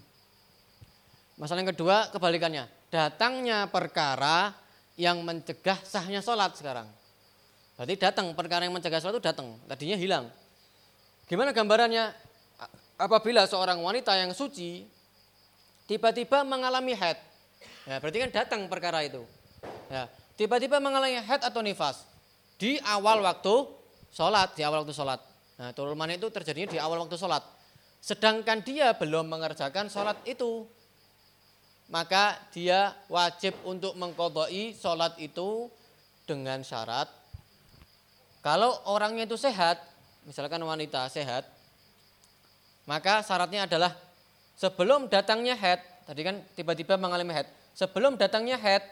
[1.41, 2.69] Masalah yang kedua kebalikannya.
[2.93, 4.53] Datangnya perkara
[5.01, 6.85] yang mencegah sahnya sholat sekarang.
[7.81, 9.57] Berarti datang perkara yang mencegah sholat itu datang.
[9.65, 10.29] Tadinya hilang.
[11.25, 12.13] Gimana gambarannya?
[13.01, 14.85] Apabila seorang wanita yang suci
[15.89, 17.17] tiba-tiba mengalami head.
[17.89, 19.25] Ya, berarti kan datang perkara itu.
[19.89, 22.05] Ya, tiba-tiba mengalami head atau nifas
[22.61, 23.78] di awal waktu
[24.13, 25.21] sholat, di awal waktu sholat.
[25.59, 27.43] Nah, turun itu terjadinya di awal waktu sholat.
[27.99, 30.65] Sedangkan dia belum mengerjakan sholat itu.
[31.89, 35.73] Maka dia wajib untuk mengkodoi sholat itu
[36.29, 37.09] dengan syarat.
[38.45, 39.81] Kalau orangnya itu sehat,
[40.29, 41.49] misalkan wanita sehat,
[42.85, 43.97] maka syaratnya adalah
[44.55, 48.85] sebelum datangnya head, tadi kan tiba-tiba mengalami head, sebelum datangnya head,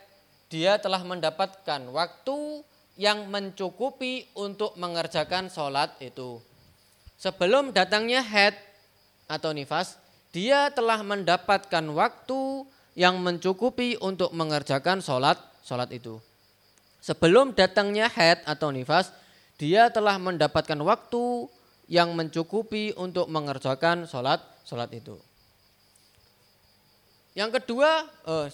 [0.48, 2.64] dia telah mendapatkan waktu
[2.96, 6.40] yang mencukupi untuk mengerjakan sholat itu.
[7.16, 8.56] Sebelum datangnya head,
[9.26, 9.98] atau nifas,
[10.30, 12.66] dia telah mendapatkan waktu
[12.96, 15.36] yang mencukupi untuk mengerjakan sholat,
[15.66, 16.22] sholat itu.
[17.02, 19.12] Sebelum datangnya head atau nifas,
[19.60, 21.50] dia telah mendapatkan waktu
[21.86, 25.14] yang mencukupi untuk mengerjakan sholat, sholat itu.
[27.36, 28.48] Yang kedua, oh,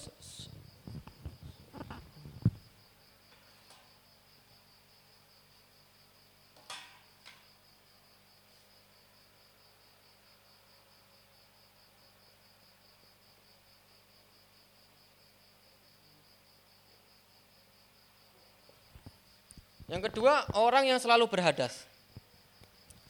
[19.92, 21.84] Yang kedua, orang yang selalu berhadas.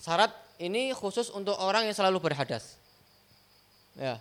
[0.02, 2.74] Syarat ini khusus untuk orang yang selalu berhadas.
[3.94, 4.18] Ya.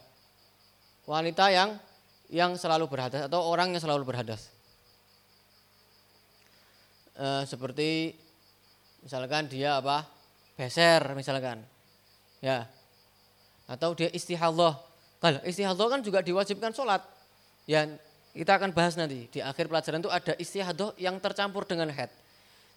[1.09, 1.81] Wanita yang
[2.29, 4.53] yang selalu berhadas atau orang yang selalu berhadas.
[7.17, 8.13] E, seperti
[9.01, 10.05] misalkan dia apa?
[10.53, 11.65] beser misalkan.
[12.45, 12.69] Ya.
[13.65, 14.77] Atau dia istihadhah.
[15.17, 17.01] Kalau istihadhah kan juga diwajibkan sholat.
[17.65, 17.89] Ya,
[18.37, 22.20] kita akan bahas nanti di akhir pelajaran itu ada istihadhah yang tercampur dengan head.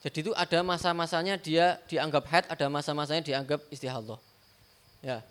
[0.05, 4.21] Jadi itu ada masa-masanya dia dianggap head, ada masa-masanya dianggap istihadah.
[5.01, 5.25] Ya,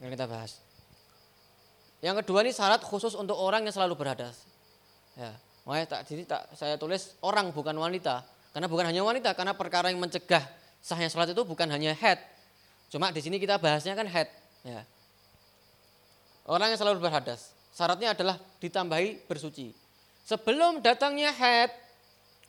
[0.00, 0.56] yang kita bahas.
[2.00, 4.48] Yang kedua ini syarat khusus untuk orang yang selalu berhadas.
[5.12, 5.36] Ya,
[5.68, 8.24] makanya tak jadi tak saya tulis orang bukan wanita,
[8.56, 10.44] karena bukan hanya wanita, karena perkara yang mencegah
[10.80, 12.16] sahnya sholat itu bukan hanya head.
[12.88, 14.28] Cuma di sini kita bahasnya kan head.
[14.64, 14.88] Ya.
[16.48, 19.76] Orang yang selalu berhadas, syaratnya adalah ditambahi bersuci.
[20.24, 21.74] Sebelum datangnya head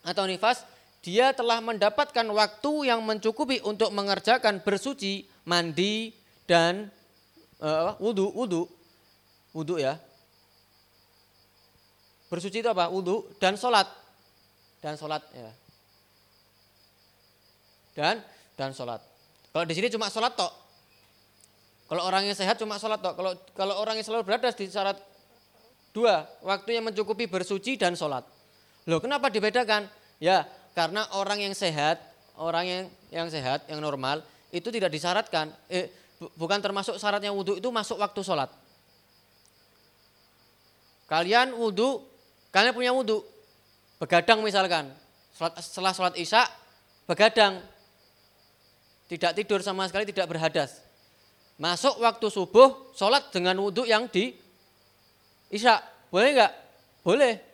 [0.08, 0.64] atau nifas,
[1.08, 6.12] dia telah mendapatkan waktu yang mencukupi untuk mengerjakan bersuci, mandi
[6.43, 6.91] dan
[7.64, 8.68] uh, wudhu, wudhu,
[9.55, 9.95] wudhu ya.
[12.28, 12.91] Bersuci itu apa?
[12.91, 13.88] Wudhu dan sholat,
[14.84, 15.51] dan sholat ya.
[17.95, 18.20] Dan
[18.60, 18.99] dan sholat.
[19.55, 20.51] Kalau di sini cuma sholat tok.
[21.88, 23.16] Kalau orang yang sehat cuma sholat tok.
[23.16, 24.99] Kalau kalau orang yang selalu berada di syarat
[25.95, 28.28] dua, waktu yang mencukupi bersuci dan sholat.
[28.91, 29.88] Loh, kenapa dibedakan?
[30.20, 30.43] Ya,
[30.78, 31.98] karena orang yang sehat,
[32.38, 34.22] orang yang yang sehat, yang normal,
[34.54, 35.90] itu tidak disyaratkan, eh,
[36.38, 38.54] bukan termasuk syaratnya wudhu itu masuk waktu sholat.
[41.10, 42.06] Kalian wudhu,
[42.54, 43.26] kalian punya wudhu,
[43.98, 44.94] begadang misalkan,
[45.58, 46.46] setelah sholat isya,
[47.10, 47.58] begadang,
[49.10, 50.78] tidak tidur sama sekali, tidak berhadas.
[51.58, 54.30] Masuk waktu subuh, sholat dengan wudhu yang di
[55.50, 55.82] isya,
[56.14, 56.54] boleh nggak?
[57.02, 57.47] Boleh.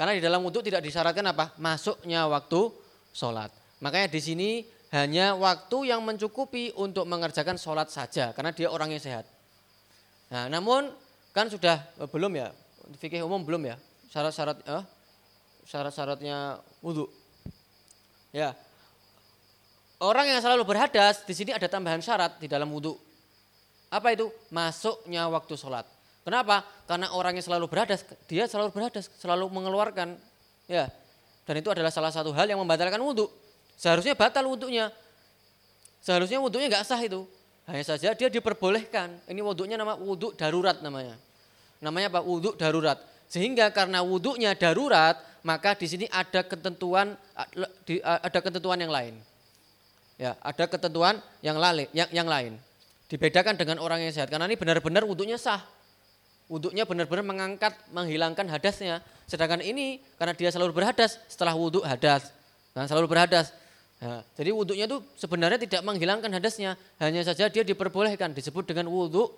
[0.00, 1.52] Karena di dalam wudhu tidak disyaratkan apa?
[1.60, 2.72] Masuknya waktu
[3.12, 3.52] sholat.
[3.84, 4.50] Makanya di sini
[4.96, 8.32] hanya waktu yang mencukupi untuk mengerjakan sholat saja.
[8.32, 9.28] Karena dia orang yang sehat.
[10.32, 10.88] Nah namun
[11.36, 12.48] kan sudah eh, belum ya,
[12.96, 13.76] fikih umum belum ya,
[14.08, 14.84] syarat-syarat eh,
[15.68, 17.04] syarat-syaratnya wudhu.
[18.32, 18.56] Ya,
[20.00, 22.96] orang yang selalu berhadas di sini ada tambahan syarat di dalam wudhu.
[23.92, 24.32] Apa itu?
[24.48, 25.99] Masuknya waktu sholat.
[26.20, 26.62] Kenapa?
[26.84, 30.20] Karena orang yang selalu berhadas, dia selalu berhadas, selalu mengeluarkan.
[30.68, 30.92] Ya,
[31.48, 33.26] dan itu adalah salah satu hal yang membatalkan wudhu.
[33.80, 34.92] Seharusnya batal wudhunya.
[36.04, 37.24] Seharusnya wudhunya nggak sah itu.
[37.64, 39.24] Hanya saja dia diperbolehkan.
[39.24, 41.16] Ini wudhunya nama wudhu darurat namanya.
[41.80, 42.20] Namanya apa?
[42.20, 43.00] Wudhu darurat.
[43.26, 47.16] Sehingga karena wudhunya darurat, maka di sini ada ketentuan
[48.04, 49.14] ada ketentuan yang lain.
[50.20, 52.60] Ya, ada ketentuan yang lain, yang, yang lain.
[53.08, 55.64] Dibedakan dengan orang yang sehat karena ini benar-benar wudhunya sah
[56.50, 58.98] wudhunya benar-benar mengangkat, menghilangkan hadasnya.
[59.30, 62.34] Sedangkan ini karena dia selalu berhadas, setelah wudhu hadas.
[62.74, 63.54] Nah, selalu berhadas.
[64.02, 69.30] Nah, jadi wudhunya itu sebenarnya tidak menghilangkan hadasnya, hanya saja dia diperbolehkan disebut dengan wudhu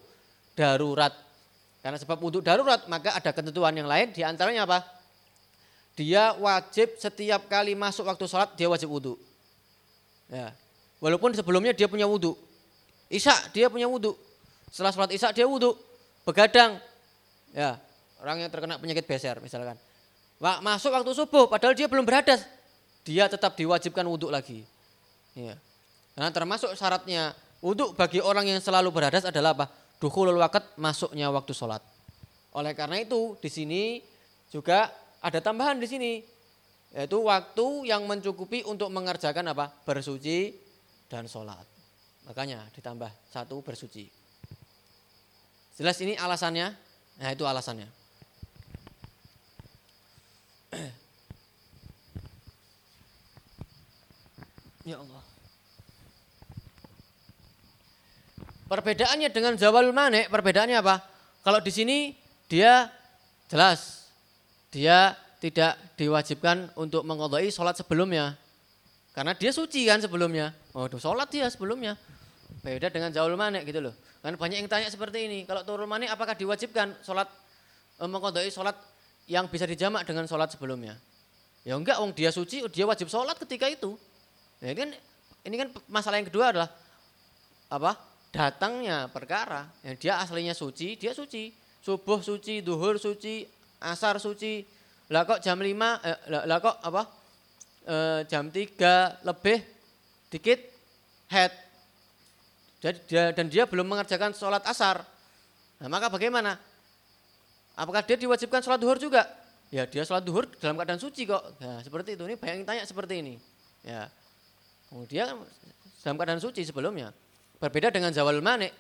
[0.56, 1.12] darurat.
[1.84, 4.80] Karena sebab wudhu darurat maka ada ketentuan yang lain di antaranya apa?
[5.92, 9.20] Dia wajib setiap kali masuk waktu sholat dia wajib wudhu.
[10.32, 10.56] Ya.
[11.02, 12.32] Walaupun sebelumnya dia punya wudhu.
[13.12, 14.16] Isya dia punya wudhu.
[14.72, 15.76] Setelah sholat isya dia wudhu.
[16.24, 16.80] Begadang.
[17.52, 17.78] Ya.
[18.22, 19.76] Orang yang terkena penyakit beser misalkan.
[20.42, 22.42] Masuk waktu subuh padahal dia belum berhadas.
[23.02, 24.66] Dia tetap diwajibkan wudhu lagi.
[25.34, 25.58] Ya.
[26.18, 29.66] Nah termasuk syaratnya wudhu bagi orang yang selalu berhadas adalah apa?
[30.02, 31.82] Dukhulul wakat masuknya waktu sholat.
[32.54, 33.82] Oleh karena itu di sini
[34.50, 34.90] juga
[35.22, 36.12] ada tambahan di sini
[36.92, 39.72] yaitu waktu yang mencukupi untuk mengerjakan apa?
[39.86, 40.52] Bersuci
[41.10, 41.64] dan sholat.
[42.28, 44.06] Makanya ditambah satu bersuci.
[45.74, 46.91] Jelas ini alasannya?
[47.20, 47.88] Nah itu alasannya.
[54.82, 55.22] Ya Allah.
[58.66, 61.06] Perbedaannya dengan zawal manik, perbedaannya apa?
[61.46, 62.18] Kalau di sini
[62.50, 62.90] dia
[63.46, 64.10] jelas,
[64.74, 68.34] dia tidak diwajibkan untuk mengodai sholat sebelumnya.
[69.12, 70.56] Karena dia suci kan sebelumnya.
[70.72, 72.00] Oh, sholat dia sebelumnya.
[72.64, 73.94] Beda dengan zawal manik gitu loh.
[74.22, 75.38] Kan banyak yang tanya seperti ini.
[75.42, 77.26] Kalau turun manik apakah diwajibkan sholat
[77.98, 78.78] eh, mengodai sholat
[79.26, 80.94] yang bisa dijamak dengan sholat sebelumnya?
[81.66, 83.94] Ya enggak, wong dia suci, dia wajib sholat ketika itu.
[84.62, 84.90] Nah, ini kan
[85.42, 86.70] ini kan masalah yang kedua adalah
[87.66, 87.98] apa?
[88.32, 91.50] Datangnya perkara yang dia aslinya suci, dia suci.
[91.82, 93.42] Subuh suci, duhur suci,
[93.82, 94.62] asar suci.
[95.10, 97.02] Lah kok jam 5 eh, lah, kok apa?
[97.82, 99.58] Eh, jam 3 lebih
[100.30, 100.62] dikit
[101.26, 101.50] head.
[102.82, 105.06] Jadi dia, dan dia belum mengerjakan sholat asar.
[105.78, 106.58] Nah, maka bagaimana?
[107.78, 109.22] Apakah dia diwajibkan sholat duhur juga?
[109.70, 111.40] Ya dia sholat duhur dalam keadaan suci kok.
[111.62, 112.26] Nah, seperti itu.
[112.26, 113.34] Ini bayangin tanya seperti ini.
[113.86, 114.10] Ya.
[115.06, 115.46] Dia kan
[116.02, 117.14] dalam keadaan suci sebelumnya.
[117.62, 118.74] Berbeda dengan zawal manik.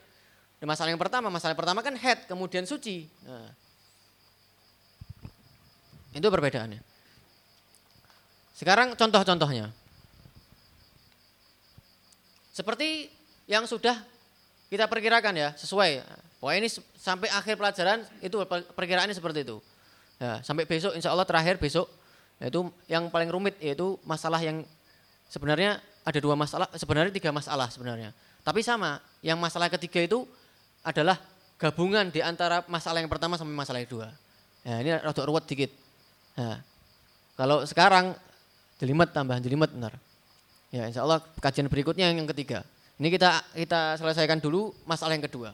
[0.62, 3.06] Masalah yang pertama, masalah yang pertama kan head, kemudian suci.
[3.26, 3.50] Nah,
[6.14, 6.78] itu perbedaannya.
[8.54, 9.74] Sekarang contoh-contohnya.
[12.54, 13.10] Seperti
[13.52, 14.00] yang sudah
[14.72, 16.00] kita perkirakan ya, sesuai.
[16.40, 18.40] Pokoknya ini sampai akhir pelajaran itu
[18.72, 19.60] perkiraannya seperti itu.
[20.16, 21.90] Ya, sampai besok insya Allah terakhir besok
[22.40, 24.66] yaitu yang paling rumit yaitu masalah yang
[25.28, 28.10] sebenarnya ada dua masalah, sebenarnya tiga masalah sebenarnya.
[28.42, 30.26] Tapi sama, yang masalah ketiga itu
[30.82, 31.20] adalah
[31.60, 34.08] gabungan di antara masalah yang pertama sampai masalah yang kedua.
[34.66, 35.70] Ya, ini rada ruwet dikit.
[36.34, 36.58] Nah,
[37.38, 38.18] kalau sekarang
[38.82, 39.94] jelimet tambahan jelimet benar.
[40.74, 42.66] Ya insya Allah kajian berikutnya yang ketiga.
[43.02, 45.50] Ini kita kita selesaikan dulu masalah yang kedua.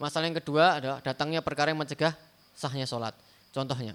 [0.00, 2.16] Masalah yang kedua adalah datangnya perkara yang mencegah
[2.56, 3.12] sahnya sholat.
[3.52, 3.92] Contohnya,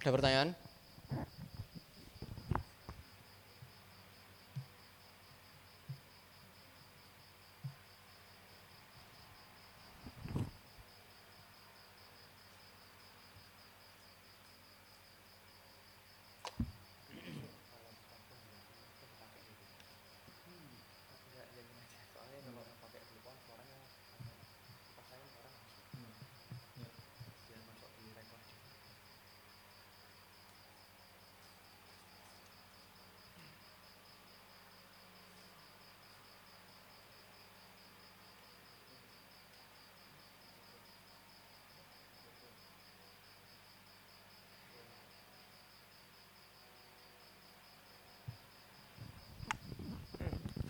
[0.00, 0.59] Ada pertanyaan?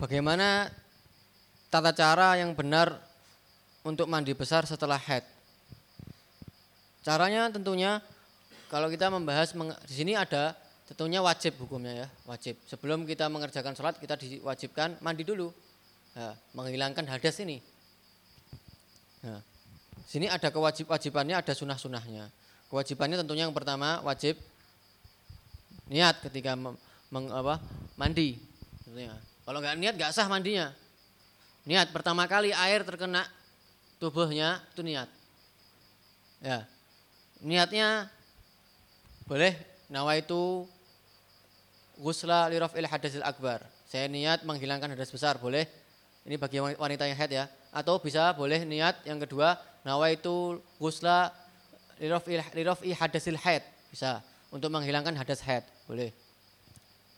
[0.01, 0.65] Bagaimana
[1.69, 2.89] tata cara yang benar
[3.85, 5.21] untuk mandi besar setelah head?
[7.05, 8.01] Caranya tentunya
[8.73, 9.53] kalau kita membahas
[9.85, 10.57] di sini ada
[10.89, 12.57] tentunya wajib hukumnya ya, wajib.
[12.65, 15.53] Sebelum kita mengerjakan sholat kita diwajibkan mandi dulu,
[16.17, 17.61] nah, menghilangkan hadas ini.
[19.21, 19.37] Nah,
[20.09, 22.25] sini ada kewajib-wajibannya, ada sunah-sunahnya.
[22.73, 24.33] Kewajibannya tentunya yang pertama wajib
[25.93, 27.61] niat ketika meng, apa,
[28.01, 28.49] mandi.
[29.45, 30.69] Kalau nggak niat nggak sah mandinya.
[31.65, 33.25] Niat pertama kali air terkena
[34.01, 35.09] tubuhnya itu niat.
[36.41, 36.65] Ya.
[37.41, 38.09] Niatnya
[39.29, 39.53] boleh
[39.89, 40.65] nawa itu
[42.01, 43.61] gusla lirafil hadasil akbar.
[43.85, 45.69] Saya niat menghilangkan hadas besar, boleh.
[46.25, 47.45] Ini bagi wanita yang head ya.
[47.73, 50.57] Atau bisa boleh niat yang kedua nawa itu
[52.01, 53.61] lirafil lirafil hadasil head.
[53.89, 56.09] Bisa untuk menghilangkan hadas head, boleh.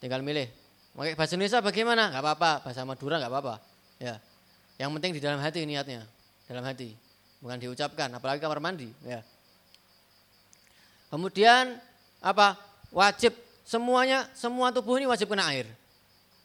[0.04, 0.63] Tinggal milih
[0.94, 2.14] Pakai bahasa Indonesia bagaimana?
[2.14, 3.56] Gak apa-apa, bahasa Madura gak apa-apa.
[3.98, 4.22] Ya.
[4.78, 6.06] Yang penting di dalam hati niatnya,
[6.46, 6.94] dalam hati.
[7.42, 9.26] Bukan diucapkan, apalagi kamar mandi, ya.
[11.10, 11.82] Kemudian
[12.22, 12.56] apa?
[12.94, 13.34] Wajib
[13.66, 15.66] semuanya, semua tubuh ini wajib kena air.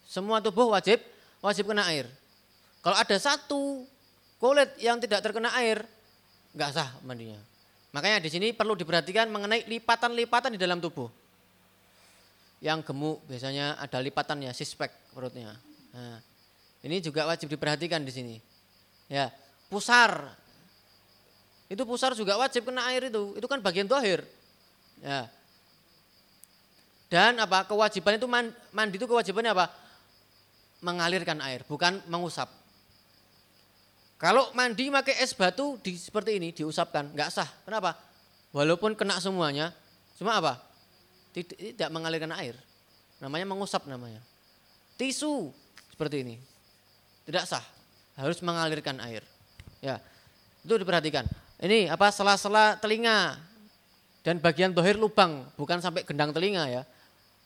[0.09, 0.97] Semua tubuh wajib
[1.45, 2.09] wajib kena air.
[2.81, 3.85] Kalau ada satu
[4.41, 5.85] kulit yang tidak terkena air,
[6.57, 7.37] nggak sah mandinya.
[7.93, 11.13] Makanya di sini perlu diperhatikan mengenai lipatan-lipatan di dalam tubuh
[12.59, 15.55] yang gemuk biasanya ada lipatannya sispek perutnya.
[15.95, 16.19] Nah,
[16.83, 18.37] ini juga wajib diperhatikan di sini.
[19.07, 19.31] Ya,
[19.71, 20.35] pusar.
[21.71, 23.39] Itu pusar juga wajib kena air itu.
[23.39, 24.27] Itu kan bagian dohir.
[25.01, 25.31] Ya.
[27.09, 28.29] Dan apa kewajiban itu
[28.75, 29.73] mandi itu kewajibannya apa?
[30.85, 32.53] Mengalirkan air, bukan mengusap.
[34.19, 37.49] Kalau mandi pakai es batu di seperti ini diusapkan, nggak sah.
[37.65, 37.97] Kenapa?
[38.53, 39.73] Walaupun kena semuanya,
[40.21, 40.68] cuma apa?
[41.33, 42.57] Tidak mengalirkan air.
[43.19, 44.23] Namanya mengusap namanya.
[44.99, 45.51] Tisu
[45.91, 46.37] seperti ini.
[47.27, 47.63] Tidak sah.
[48.19, 49.23] Harus mengalirkan air.
[49.79, 50.03] Ya.
[50.63, 51.27] Itu diperhatikan.
[51.59, 53.39] Ini apa sela-sela telinga
[54.23, 56.83] dan bagian dohir lubang, bukan sampai gendang telinga ya.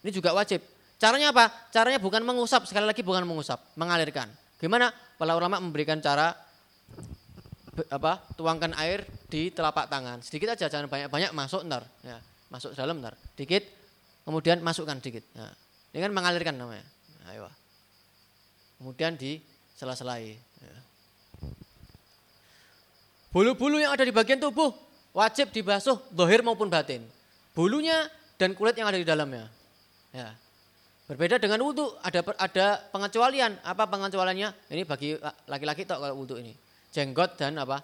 [0.04, 0.60] Ini juga wajib.
[1.00, 1.48] Caranya apa?
[1.72, 4.28] Caranya bukan mengusap, sekali lagi bukan mengusap, mengalirkan.
[4.60, 4.92] Gimana?
[5.16, 6.36] Para ulama memberikan cara
[7.88, 8.22] apa?
[8.36, 10.20] Tuangkan air di telapak tangan.
[10.20, 11.88] Sedikit aja, jangan banyak-banyak masuk ntar.
[12.04, 12.20] Ya
[12.52, 13.16] masuk dalam ntar.
[13.32, 13.64] Dikit,
[14.28, 15.24] kemudian masukkan dikit.
[15.32, 15.48] Nah,
[15.96, 16.84] ini kan mengalirkan namanya.
[17.24, 17.48] Nah, ayo.
[18.76, 19.40] Kemudian di
[19.72, 20.36] sela-selai.
[20.36, 20.76] Ya.
[23.32, 24.76] Bulu-bulu yang ada di bagian tubuh
[25.16, 27.00] wajib dibasuh dohir maupun batin.
[27.56, 29.48] Bulunya dan kulit yang ada di dalamnya.
[30.12, 30.36] Ya.
[31.08, 33.56] Berbeda dengan wudhu, ada ada pengecualian.
[33.64, 34.72] Apa pengecualiannya?
[34.72, 35.16] Ini bagi
[35.48, 36.52] laki-laki tak kalau wudhu ini.
[36.92, 37.80] Jenggot dan apa?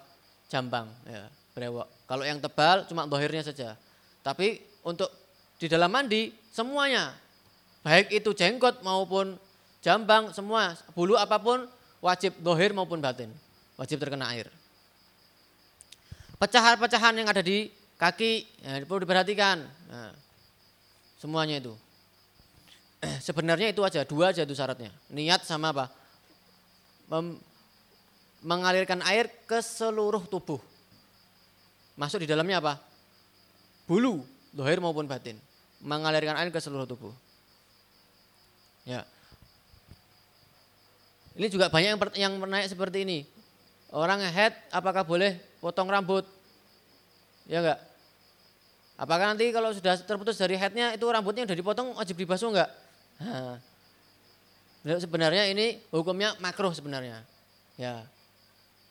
[0.49, 0.89] Jambang.
[1.05, 1.85] Ya, berewok.
[2.05, 3.77] Kalau yang tebal cuma dohirnya saja.
[4.29, 5.09] Tapi untuk
[5.57, 7.17] di dalam mandi semuanya,
[7.81, 9.33] baik itu jenggot maupun
[9.81, 11.65] jambang, semua bulu apa pun
[11.97, 13.33] wajib dohir maupun batin,
[13.73, 14.45] wajib terkena air.
[16.37, 19.65] Pecahan-pecahan yang ada di kaki ya, perlu diperhatikan.
[19.89, 20.13] Nah,
[21.17, 21.73] semuanya itu.
[23.25, 24.93] Sebenarnya itu aja, dua aja itu syaratnya.
[25.09, 25.89] Niat sama apa?
[27.09, 27.41] Mem
[28.45, 30.61] mengalirkan air ke seluruh tubuh.
[31.99, 32.88] Masuk di dalamnya apa?
[33.89, 34.21] Bulu,
[34.53, 35.33] dohir maupun batin.
[35.81, 37.09] Mengalirkan air ke seluruh tubuh.
[38.85, 39.01] Ya.
[41.33, 43.25] Ini juga banyak yang, yang menaik seperti ini.
[43.89, 46.21] Orang head apakah boleh potong rambut?
[47.49, 47.79] Ya enggak?
[48.99, 52.69] Apakah nanti kalau sudah terputus dari headnya itu rambutnya udah dipotong wajib dibasuh enggak?
[53.23, 53.57] Nah,
[54.99, 57.25] sebenarnya ini hukumnya makruh sebenarnya.
[57.79, 58.05] Ya.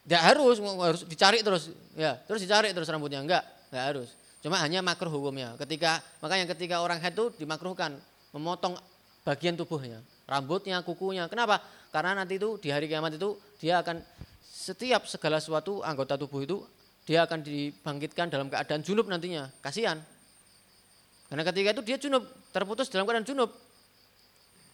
[0.09, 1.71] Enggak harus, harus dicari terus.
[1.95, 3.45] Ya, terus dicari terus rambutnya enggak?
[3.71, 4.09] Enggak harus.
[4.39, 5.59] Cuma hanya makruh hukumnya.
[5.59, 7.99] Ketika makanya ketika orang head itu dimakruhkan
[8.31, 8.79] memotong
[9.27, 9.99] bagian tubuhnya,
[10.31, 11.27] rambutnya, kukunya.
[11.27, 11.59] Kenapa?
[11.91, 13.99] Karena nanti itu di hari kiamat itu dia akan
[14.47, 16.63] setiap segala sesuatu anggota tubuh itu
[17.09, 19.49] dia akan dibangkitkan dalam keadaan junub nantinya.
[19.65, 19.99] Kasihan.
[21.29, 23.51] Karena ketika itu dia junub, terputus dalam keadaan junub.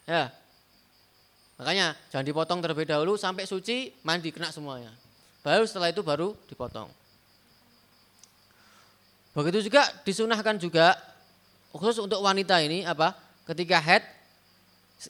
[0.07, 0.35] Ya.
[1.55, 4.91] Makanya jangan dipotong terlebih dahulu sampai suci, mandi kena semuanya.
[5.47, 6.91] Baru setelah itu baru dipotong.
[9.35, 10.95] Begitu juga disunahkan juga
[11.75, 13.19] khusus untuk wanita ini apa?
[13.45, 14.07] Ketika head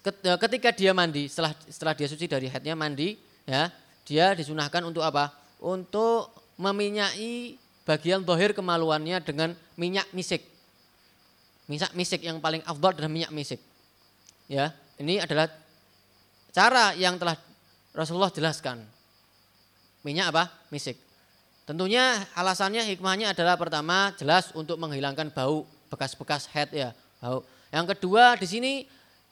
[0.01, 3.69] eh, ketika dia mandi setelah setelah dia suci dari headnya mandi ya,
[4.09, 5.29] dia disunahkan untuk apa?
[5.61, 10.41] Untuk meminyai bagian dohir kemaluannya dengan minyak misik.
[11.69, 13.61] Minyak misik yang paling afdal adalah minyak misik.
[14.49, 15.53] Ya, ini adalah
[16.53, 17.37] cara yang telah
[17.93, 18.85] Rasulullah jelaskan.
[20.05, 20.45] Minyak apa?
[20.73, 21.04] Misik.
[21.65, 26.93] Tentunya alasannya hikmahnya adalah pertama jelas untuk menghilangkan bau bekas-bekas head ya,
[27.25, 27.41] bau.
[27.73, 28.73] Yang kedua di sini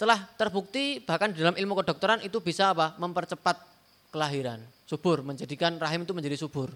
[0.01, 2.97] telah terbukti bahkan di dalam ilmu kedokteran itu bisa apa?
[2.97, 3.61] mempercepat
[4.09, 6.73] kelahiran, subur, menjadikan rahim itu menjadi subur.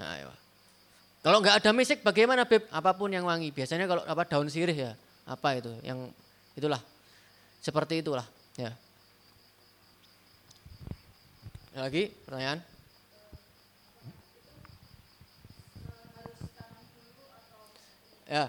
[0.00, 0.32] Nah, ya.
[1.24, 2.68] Kalau nggak ada misik bagaimana Beb?
[2.68, 3.48] Apa pun yang wangi.
[3.48, 4.92] Biasanya kalau apa daun sirih ya,
[5.24, 5.72] apa itu?
[5.80, 6.12] Yang
[6.56, 6.80] itulah.
[7.64, 8.28] Seperti itulah,
[8.60, 8.72] ya.
[11.76, 12.73] Lagi pertanyaan?
[18.28, 18.48] Ya.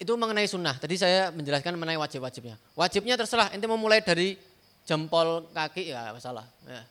[0.00, 0.74] Itu mengenai sunnah.
[0.76, 2.58] Tadi saya menjelaskan mengenai wajib-wajibnya.
[2.74, 4.34] Wajibnya terserah, ente mau mulai dari
[4.82, 6.42] jempol kaki ya masalah.
[6.66, 6.82] Ya.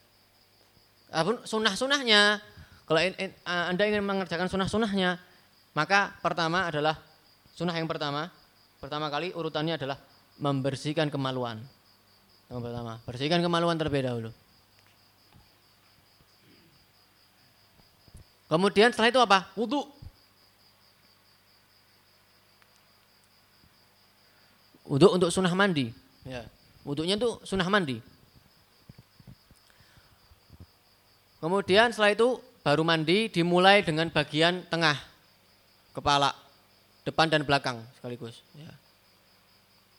[1.11, 2.39] Apun sunnah-sunnahnya,
[2.87, 2.99] kalau
[3.43, 5.19] anda ingin mengerjakan sunnah-sunnahnya,
[5.75, 6.95] maka pertama adalah
[7.51, 8.31] sunnah yang pertama,
[8.79, 9.99] pertama kali urutannya adalah
[10.39, 11.59] membersihkan kemaluan.
[12.47, 14.31] Yang pertama, bersihkan kemaluan terlebih dahulu.
[18.47, 19.51] Kemudian setelah itu apa?
[19.55, 19.87] Wudhu.
[24.91, 25.87] Wudhu untuk sunnah mandi.
[26.27, 26.43] Ya.
[26.83, 28.03] Wudhunya itu sunnah mandi.
[31.39, 34.99] Kemudian setelah itu baru mandi dimulai dengan bagian tengah
[35.95, 36.35] kepala,
[37.07, 38.43] depan dan belakang sekaligus.
[38.51, 38.67] Ya.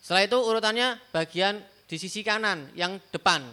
[0.05, 3.49] Setelah itu urutannya bagian di sisi kanan yang depan.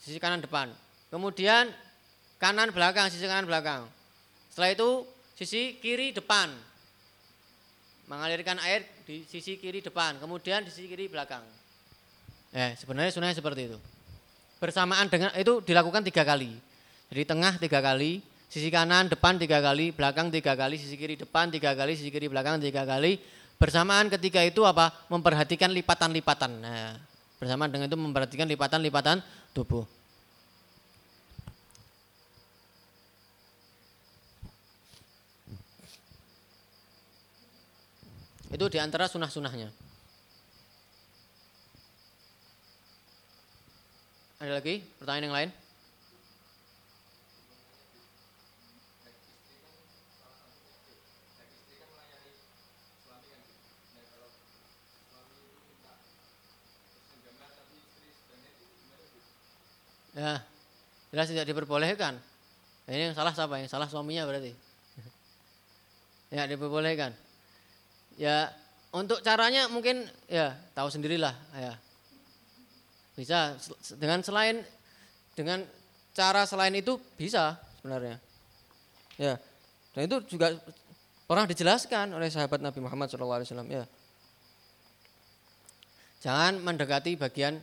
[0.00, 0.72] Sisi kanan depan.
[1.12, 1.68] Kemudian
[2.40, 3.84] kanan belakang, sisi kanan belakang.
[4.48, 4.88] Setelah itu
[5.36, 6.56] sisi kiri depan.
[8.06, 11.42] Mengalirkan air di sisi kiri depan, kemudian di sisi kiri belakang.
[12.54, 13.78] Eh, sebenarnya sunahnya seperti itu.
[14.62, 16.54] Bersamaan dengan itu dilakukan tiga kali.
[17.10, 21.50] Jadi tengah tiga kali, sisi kanan depan tiga kali, belakang tiga kali, sisi kiri depan
[21.50, 23.18] tiga kali, sisi kiri belakang tiga kali.
[23.58, 24.92] Bersamaan ketika itu apa?
[25.10, 26.50] Memperhatikan lipatan-lipatan.
[26.62, 26.94] Nah,
[27.42, 29.18] bersamaan dengan itu memperhatikan lipatan-lipatan
[29.50, 29.82] tubuh.
[38.50, 39.68] Itu di antara sunah-sunahnya.
[44.36, 45.50] Ada lagi pertanyaan yang lain?
[60.16, 60.40] Ya,
[61.12, 62.16] jelas tidak diperbolehkan.
[62.88, 63.60] Ini yang salah siapa?
[63.60, 64.52] Yang salah suaminya berarti.
[66.26, 67.25] Ya, diperbolehkan.
[68.16, 68.48] Ya,
[68.96, 71.74] untuk caranya mungkin ya tahu sendirilah ya.
[73.12, 73.56] Bisa
[74.00, 74.64] dengan selain
[75.36, 75.64] dengan
[76.16, 78.16] cara selain itu bisa sebenarnya.
[79.20, 79.36] Ya.
[79.92, 80.56] Dan itu juga
[81.28, 83.84] pernah dijelaskan oleh sahabat Nabi Muhammad SAW ya.
[86.24, 87.60] Jangan mendekati bagian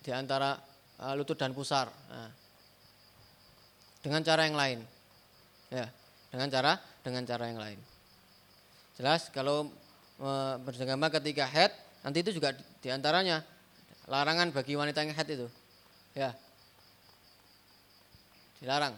[0.00, 0.58] di antara
[1.02, 1.90] uh, lutut dan pusar.
[1.90, 2.30] Nah.
[4.00, 4.80] Dengan cara yang lain.
[5.70, 5.86] Ya,
[6.30, 6.72] dengan cara
[7.02, 7.89] dengan cara yang lain.
[9.00, 9.72] Jelas kalau
[10.20, 10.28] e,
[10.60, 11.72] bersenggama ketika head
[12.04, 12.52] nanti itu juga
[12.84, 13.40] di antaranya
[14.04, 15.48] larangan bagi wanita yang head itu.
[16.12, 16.36] Ya.
[18.60, 18.92] Dilarang.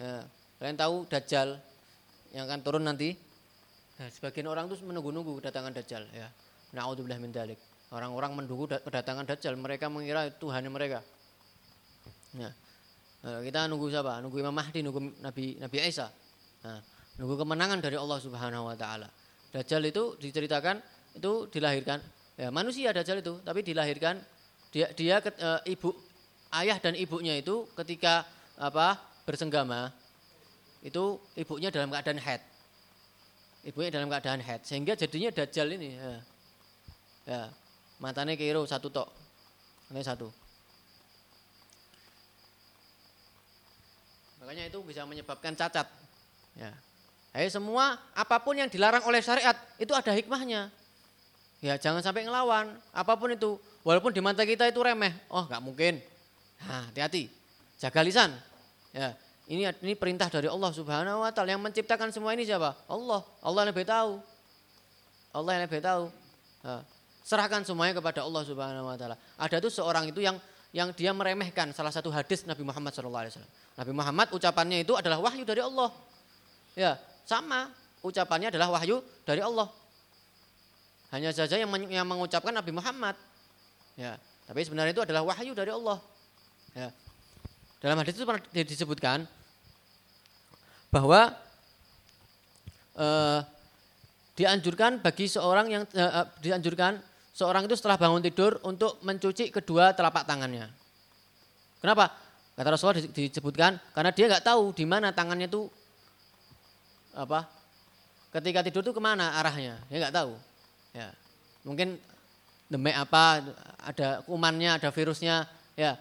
[0.00, 0.24] Ya.
[0.56, 1.60] Kalian tahu Dajjal
[2.32, 3.12] yang akan turun nanti?
[4.00, 6.32] Nah, sebagian orang itu menunggu-nunggu kedatangan Dajjal ya.
[6.72, 7.60] Na'udzubillah min dalik.
[7.92, 11.04] Orang-orang menunggu kedatangan Dajjal, mereka mengira Tuhan mereka.
[12.32, 12.56] Ya.
[13.20, 14.24] Nah, kita nunggu siapa?
[14.24, 16.08] Nunggu Imam Mahdi, nunggu Nabi Nabi Isa.
[16.64, 16.80] Nah,
[17.18, 19.10] nunggu kemenangan dari Allah Subhanahu wa taala.
[19.50, 20.78] Dajjal itu diceritakan
[21.18, 21.98] itu dilahirkan
[22.38, 24.22] ya manusia Dajjal itu, tapi dilahirkan
[24.70, 25.90] dia dia e, ibu
[26.54, 28.22] ayah dan ibunya itu ketika
[28.54, 28.96] apa
[29.26, 29.90] bersenggama
[30.86, 32.40] itu ibunya dalam keadaan head.
[33.66, 36.12] Ibunya dalam keadaan head sehingga jadinya Dajjal ini ya.
[37.26, 37.40] ya
[37.98, 39.10] matanya kiro satu tok.
[39.90, 40.30] Ini satu.
[44.38, 45.88] Makanya itu bisa menyebabkan cacat.
[46.54, 46.70] Ya.
[47.36, 50.72] Eh semua apa pun yang dilarang oleh syariat itu ada hikmahnya.
[51.58, 53.58] Ya jangan sampai ngelawan apa pun itu.
[53.82, 55.12] Walaupun di mata kita itu remeh.
[55.28, 55.98] Oh nggak mungkin.
[56.64, 57.30] Nah, hati-hati.
[57.78, 58.30] Jaga lisan.
[58.94, 59.14] Ya.
[59.48, 61.56] Ini ini perintah dari Allah Subhanahu wa taala.
[61.56, 62.76] Yang menciptakan semua ini siapa?
[62.86, 63.24] Allah.
[63.40, 64.20] Allah yang lebih tahu.
[65.32, 66.04] Allah yang lebih tahu.
[66.64, 66.80] Nah,
[67.24, 69.16] serahkan semuanya kepada Allah Subhanahu wa taala.
[69.40, 70.36] Ada tuh seorang itu yang
[70.72, 73.40] yang dia meremehkan salah satu hadis Nabi Muhammad SAW.
[73.78, 75.88] Nabi Muhammad ucapannya itu adalah wahyu dari Allah.
[76.76, 77.68] Ya, sama
[78.00, 79.68] ucapannya adalah wahyu dari Allah.
[81.12, 81.68] Hanya saja yang,
[82.08, 83.16] mengucapkan Nabi Muhammad.
[84.00, 84.16] Ya,
[84.48, 86.00] tapi sebenarnya itu adalah wahyu dari Allah.
[86.72, 86.88] Ya.
[87.84, 89.28] Dalam hadis itu pernah disebutkan
[90.88, 91.36] bahwa
[92.96, 93.40] eh,
[94.34, 96.96] dianjurkan bagi seorang yang eh, eh, dianjurkan
[97.36, 100.66] seorang itu setelah bangun tidur untuk mencuci kedua telapak tangannya.
[101.78, 102.10] Kenapa?
[102.58, 105.70] Kata Rasulullah disebutkan karena dia nggak tahu di mana tangannya itu
[107.18, 107.50] apa?
[108.30, 109.82] Ketika tidur itu ke mana arahnya?
[109.90, 110.32] Dia nggak tahu.
[110.94, 111.10] Ya.
[111.66, 111.98] Mungkin
[112.68, 113.42] demik apa
[113.80, 115.96] ada kumannya ada virusnya ya.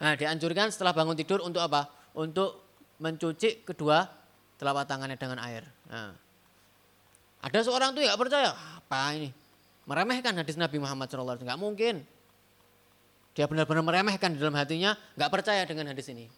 [0.00, 1.90] Nah dianjurkan setelah bangun tidur untuk apa?
[2.16, 2.64] Untuk
[3.02, 4.06] mencuci kedua
[4.60, 5.64] telapak tangannya dengan air.
[5.88, 6.12] Nah,
[7.40, 9.32] ada seorang tuh nggak percaya apa ini?
[9.88, 12.04] Meremehkan hadis Nabi Muhammad SAW nggak mungkin.
[13.32, 16.28] Dia benar-benar meremehkan di dalam hatinya nggak percaya dengan hadis ini.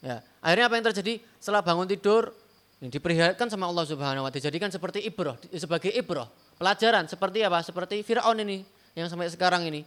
[0.00, 0.24] Ya.
[0.40, 1.14] Akhirnya apa yang terjadi?
[1.36, 2.32] Setelah bangun tidur
[2.80, 6.24] yang diperlihatkan sama Allah Subhanahu wa taala dijadikan seperti ibroh sebagai ibroh,
[6.56, 7.60] pelajaran seperti apa?
[7.60, 8.64] Seperti Firaun ini
[8.96, 9.84] yang sampai sekarang ini.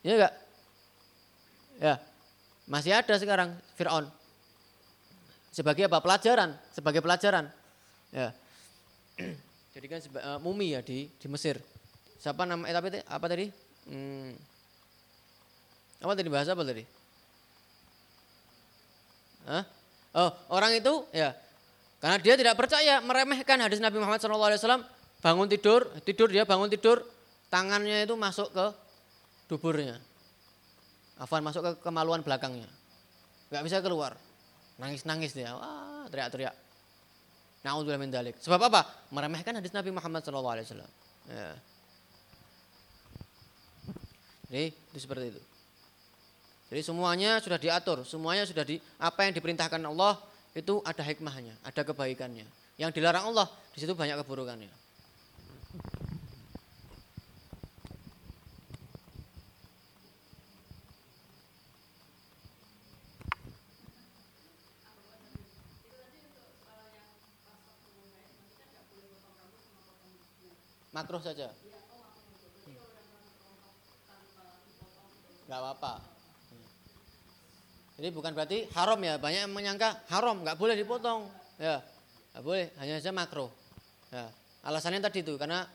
[0.00, 0.34] Ya enggak?
[1.76, 1.94] Ya.
[2.64, 4.08] Masih ada sekarang Firaun.
[5.52, 6.00] Sebagai apa?
[6.00, 7.52] Pelajaran, sebagai pelajaran.
[8.16, 8.32] Ya.
[9.76, 11.60] Jadikan uh, mumi ya di di Mesir.
[12.16, 13.46] Siapa nama eh, tapi apa tadi?
[13.84, 14.32] Hmm.
[16.00, 16.84] Apa tadi bahasa apa tadi?
[19.44, 19.64] Hah?
[20.16, 21.36] Oh, orang itu ya
[21.98, 24.86] karena dia tidak percaya, meremehkan hadis Nabi Muhammad SAW.
[25.18, 27.02] Bangun tidur, tidur dia bangun tidur,
[27.50, 28.66] tangannya itu masuk ke
[29.50, 29.98] duburnya.
[31.18, 32.70] Afan masuk ke kemaluan belakangnya.
[33.50, 34.14] Gak bisa keluar.
[34.78, 36.54] Nangis-nangis dia, wah teriak-teriak.
[37.66, 38.38] Na'udzubillah min dalik.
[38.38, 38.86] Sebab apa?
[39.10, 40.54] Meremehkan hadis Nabi Muhammad SAW.
[41.26, 41.50] Ya.
[44.48, 45.42] Jadi itu seperti itu.
[46.68, 50.20] Jadi semuanya sudah diatur, semuanya sudah di apa yang diperintahkan Allah
[50.56, 52.46] itu ada hikmahnya, ada kebaikannya.
[52.78, 54.70] Yang dilarang Allah, di situ banyak keburukannya.
[70.98, 71.54] Makruh saja.
[75.46, 76.17] Gak apa-apa.
[77.98, 81.26] Jadi bukan berarti haram ya, banyak yang menyangka haram, nggak boleh dipotong.
[81.58, 81.82] Ya,
[82.30, 83.50] nggak boleh, hanya saja makro.
[84.14, 84.30] Ya,
[84.62, 85.66] alasannya tadi itu karena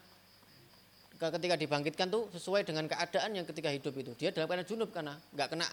[1.19, 4.11] ketika dibangkitkan tuh sesuai dengan keadaan yang ketika hidup itu.
[4.15, 5.67] Dia dalam keadaan junub karena nggak kena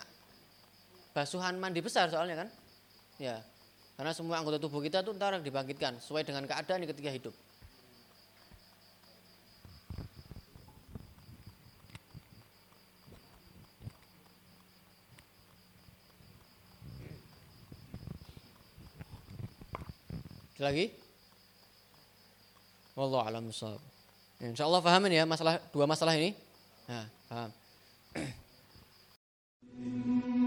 [1.14, 2.48] basuhan mandi besar soalnya kan.
[3.22, 3.38] Ya,
[3.94, 7.34] karena semua anggota tubuh kita tuh ntar dibangkitkan sesuai dengan keadaan yang ketika hidup.
[20.60, 20.92] Lagi?
[22.94, 23.80] Wallahu a'lam bishawab.
[24.40, 26.34] Insyaallah pahamin ya masalah dua masalah ini.
[26.88, 27.50] Nah, paham.